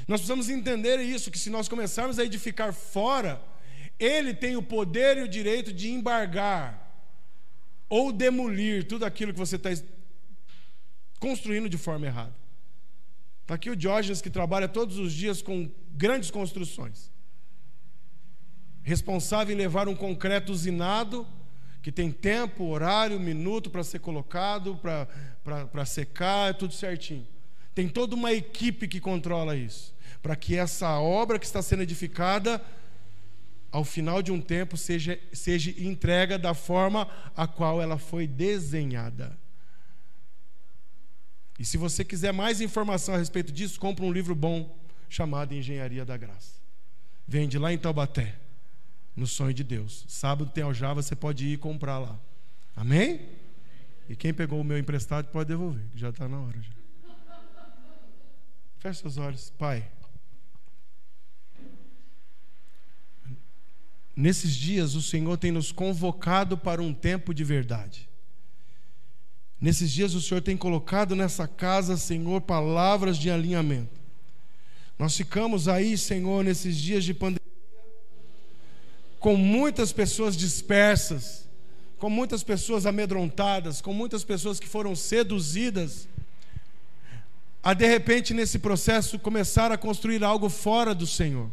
[0.07, 3.41] Nós precisamos entender isso: que se nós começarmos a edificar fora,
[3.99, 6.85] Ele tem o poder e o direito de embargar
[7.89, 9.69] ou demolir tudo aquilo que você está
[11.19, 12.35] construindo de forma errada.
[13.41, 17.09] Está aqui o Diógenes que trabalha todos os dias com grandes construções.
[18.83, 21.25] Responsável em levar um concreto usinado,
[21.81, 24.77] que tem tempo, horário, minuto para ser colocado,
[25.71, 27.25] para secar, é tudo certinho.
[27.73, 32.61] Tem toda uma equipe que controla isso, para que essa obra que está sendo edificada,
[33.71, 39.37] ao final de um tempo, seja, seja entrega da forma a qual ela foi desenhada.
[41.59, 44.77] E se você quiser mais informação a respeito disso, compre um livro bom
[45.09, 46.57] chamado Engenharia da Graça.
[47.27, 48.35] Vende lá em Taubaté,
[49.15, 50.05] no Sonho de Deus.
[50.07, 52.19] Sábado tem aljava, você pode ir comprar lá.
[52.75, 53.27] Amém?
[54.07, 56.61] E quem pegou o meu emprestado pode devolver, já está na hora.
[58.79, 59.89] Feche seus olhos, Pai.
[64.17, 68.09] Nesses dias, o Senhor tem nos convocado para um tempo de verdade.
[69.61, 74.01] Nesses dias o Senhor tem colocado nessa casa, Senhor, palavras de alinhamento.
[74.97, 77.39] Nós ficamos aí, Senhor, nesses dias de pandemia,
[79.19, 81.47] com muitas pessoas dispersas,
[81.99, 86.07] com muitas pessoas amedrontadas, com muitas pessoas que foram seduzidas
[87.61, 91.51] a de repente nesse processo começar a construir algo fora do Senhor.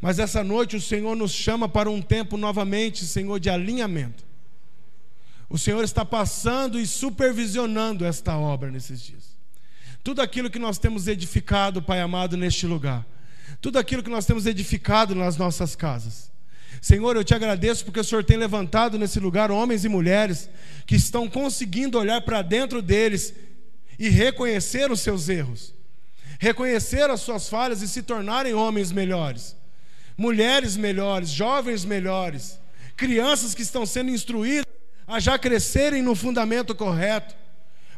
[0.00, 4.24] Mas essa noite o Senhor nos chama para um tempo novamente, Senhor, de alinhamento.
[5.48, 9.36] O Senhor está passando e supervisionando esta obra nesses dias.
[10.02, 13.06] Tudo aquilo que nós temos edificado, Pai amado, neste lugar.
[13.60, 16.32] Tudo aquilo que nós temos edificado nas nossas casas.
[16.80, 20.48] Senhor, eu te agradeço porque o Senhor tem levantado nesse lugar homens e mulheres
[20.86, 23.34] que estão conseguindo olhar para dentro deles
[23.98, 25.74] e reconhecer os seus erros,
[26.40, 29.54] reconhecer as suas falhas e se tornarem homens melhores,
[30.16, 32.58] mulheres melhores, jovens melhores,
[32.96, 34.66] crianças que estão sendo instruídas
[35.06, 37.34] a já crescerem no fundamento correto,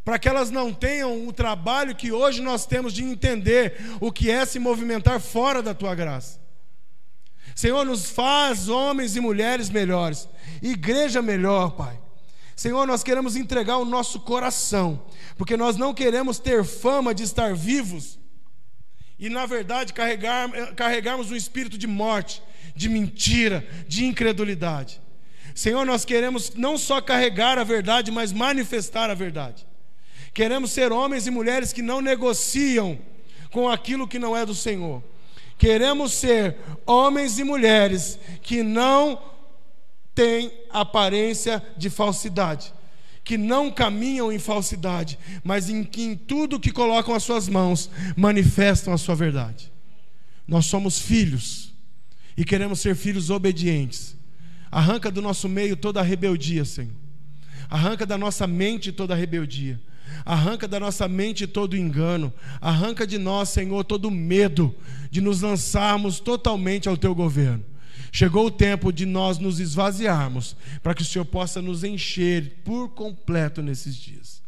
[0.04, 4.30] para que elas não tenham o trabalho que hoje nós temos de entender o que
[4.30, 6.40] é se movimentar fora da tua graça.
[7.54, 10.28] Senhor, nos faz homens e mulheres melhores,
[10.60, 11.98] igreja melhor, Pai.
[12.56, 15.02] Senhor, nós queremos entregar o nosso coração,
[15.36, 18.18] porque nós não queremos ter fama de estar vivos
[19.18, 22.42] e, na verdade, carregar, carregarmos um espírito de morte,
[22.74, 25.00] de mentira, de incredulidade.
[25.54, 29.66] Senhor, nós queremos não só carregar a verdade, mas manifestar a verdade.
[30.32, 32.98] Queremos ser homens e mulheres que não negociam
[33.52, 35.00] com aquilo que não é do Senhor.
[35.56, 39.22] Queremos ser homens e mulheres que não
[40.12, 42.72] têm aparência de falsidade,
[43.24, 47.90] que não caminham em falsidade, mas em que em tudo que colocam as suas mãos
[48.16, 49.72] manifestam a sua verdade.
[50.46, 51.72] Nós somos filhos
[52.36, 54.14] e queremos ser filhos obedientes
[54.74, 56.90] Arranca do nosso meio toda a rebeldia, Senhor.
[57.70, 59.80] Arranca da nossa mente toda a rebeldia.
[60.24, 62.32] Arranca da nossa mente todo engano.
[62.60, 64.74] Arranca de nós, Senhor, todo medo
[65.12, 67.64] de nos lançarmos totalmente ao teu governo.
[68.14, 70.54] Chegou o tempo de nós nos esvaziarmos
[70.84, 74.40] para que o Senhor possa nos encher por completo nesses dias.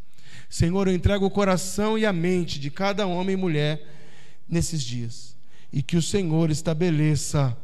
[0.48, 3.84] Senhor, eu entrego o coração e a mente de cada homem e mulher
[4.48, 5.36] nesses dias
[5.72, 7.58] e que o Senhor estabeleça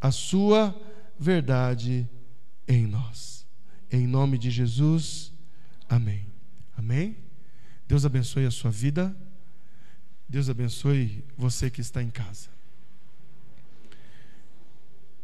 [0.00, 0.74] a sua
[1.16, 2.10] verdade
[2.66, 3.46] em nós.
[3.88, 5.32] Em nome de Jesus,
[5.88, 6.26] amém.
[6.76, 7.18] Amém?
[7.86, 9.16] Deus abençoe a sua vida.
[10.28, 12.55] Deus abençoe você que está em casa.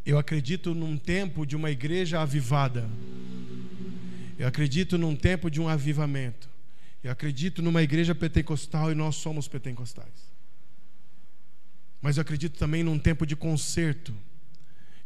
[0.05, 2.89] Eu acredito num tempo de uma igreja avivada.
[4.39, 6.49] Eu acredito num tempo de um avivamento.
[7.03, 10.33] Eu acredito numa igreja pentecostal e nós somos pentecostais.
[12.01, 14.13] Mas eu acredito também num tempo de conserto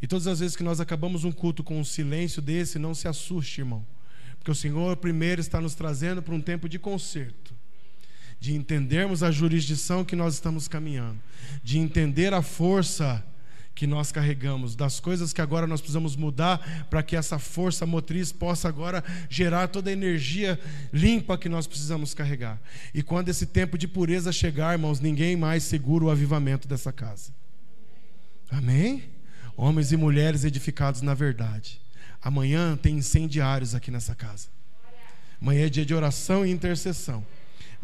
[0.01, 3.09] e todas as vezes que nós acabamos um culto com um silêncio desse, não se
[3.09, 3.85] assuste, irmão.
[4.39, 7.55] Porque o Senhor primeiro está nos trazendo para um tempo de conserto,
[8.39, 11.19] de entendermos a jurisdição que nós estamos caminhando,
[11.63, 13.25] de entender a força
[13.77, 18.33] que nós carregamos, das coisas que agora nós precisamos mudar para que essa força motriz
[18.33, 20.59] possa agora gerar toda a energia
[20.91, 22.59] limpa que nós precisamos carregar.
[22.95, 27.33] E quando esse tempo de pureza chegar, irmãos, ninguém mais segura o avivamento dessa casa.
[28.51, 29.05] Amém?
[29.55, 31.79] Homens e mulheres edificados na verdade.
[32.23, 34.49] Amanhã tem incendiários aqui nessa casa.
[35.41, 37.23] Amanhã é dia de oração e intercessão.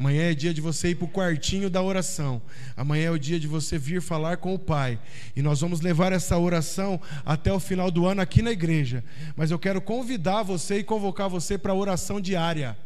[0.02, 2.42] Amanhã é dia de você ir para o quartinho da oração.
[2.76, 4.98] Amanhã é o dia de você vir falar com o Pai.
[5.36, 9.04] E nós vamos levar essa oração até o final do ano aqui na igreja.
[9.36, 12.76] Mas eu quero convidar você e convocar você para a oração diária.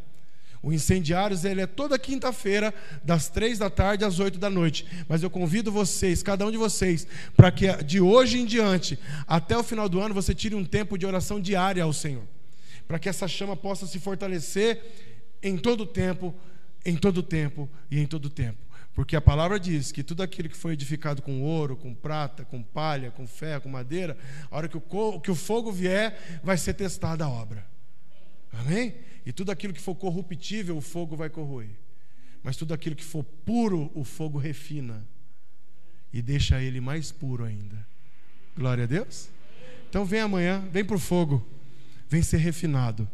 [0.63, 4.85] O Incendiários ele é toda quinta-feira, das três da tarde às oito da noite.
[5.09, 9.57] Mas eu convido vocês, cada um de vocês, para que de hoje em diante, até
[9.57, 12.25] o final do ano, você tire um tempo de oração diária ao Senhor.
[12.87, 14.83] Para que essa chama possa se fortalecer
[15.43, 16.35] em todo o tempo
[16.87, 18.65] em todo tempo e em todo tempo.
[18.95, 22.63] Porque a palavra diz que tudo aquilo que foi edificado com ouro, com prata, com
[22.63, 24.17] palha, com ferro, com madeira,
[24.51, 27.67] a hora que o, que o fogo vier, vai ser testada a obra.
[28.53, 28.95] Amém?
[29.27, 31.69] E tudo aquilo que for corruptível, o fogo vai corroer.
[32.43, 35.07] Mas tudo aquilo que for puro, o fogo refina.
[36.11, 37.87] E deixa ele mais puro ainda.
[38.57, 39.29] Glória a Deus.
[39.91, 41.47] Então vem amanhã, vem para o fogo.
[42.09, 43.07] Vem ser refinado.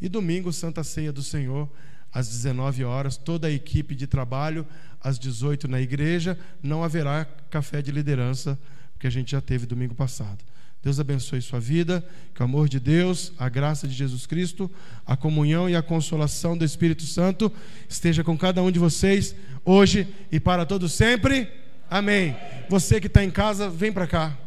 [0.00, 1.70] E domingo, Santa Ceia do Senhor
[2.12, 4.66] às 19 horas, toda a equipe de trabalho,
[5.00, 6.38] às 18 na igreja.
[6.62, 8.58] Não haverá café de liderança,
[8.92, 10.38] porque a gente já teve domingo passado.
[10.82, 12.04] Deus abençoe sua vida,
[12.34, 14.70] que o amor de Deus, a graça de Jesus Cristo,
[15.04, 17.52] a comunhão e a consolação do Espírito Santo
[17.88, 19.34] esteja com cada um de vocês,
[19.64, 21.48] hoje e para todos sempre.
[21.90, 22.36] Amém.
[22.68, 24.38] Você que está em casa, vem para cá.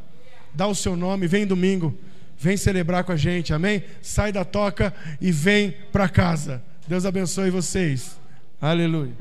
[0.53, 1.97] Dá o seu nome, vem domingo.
[2.37, 3.83] Vem celebrar com a gente, amém?
[4.01, 6.63] Sai da toca e vem para casa.
[6.91, 8.19] Deus abençoe vocês.
[8.59, 9.13] Aleluia.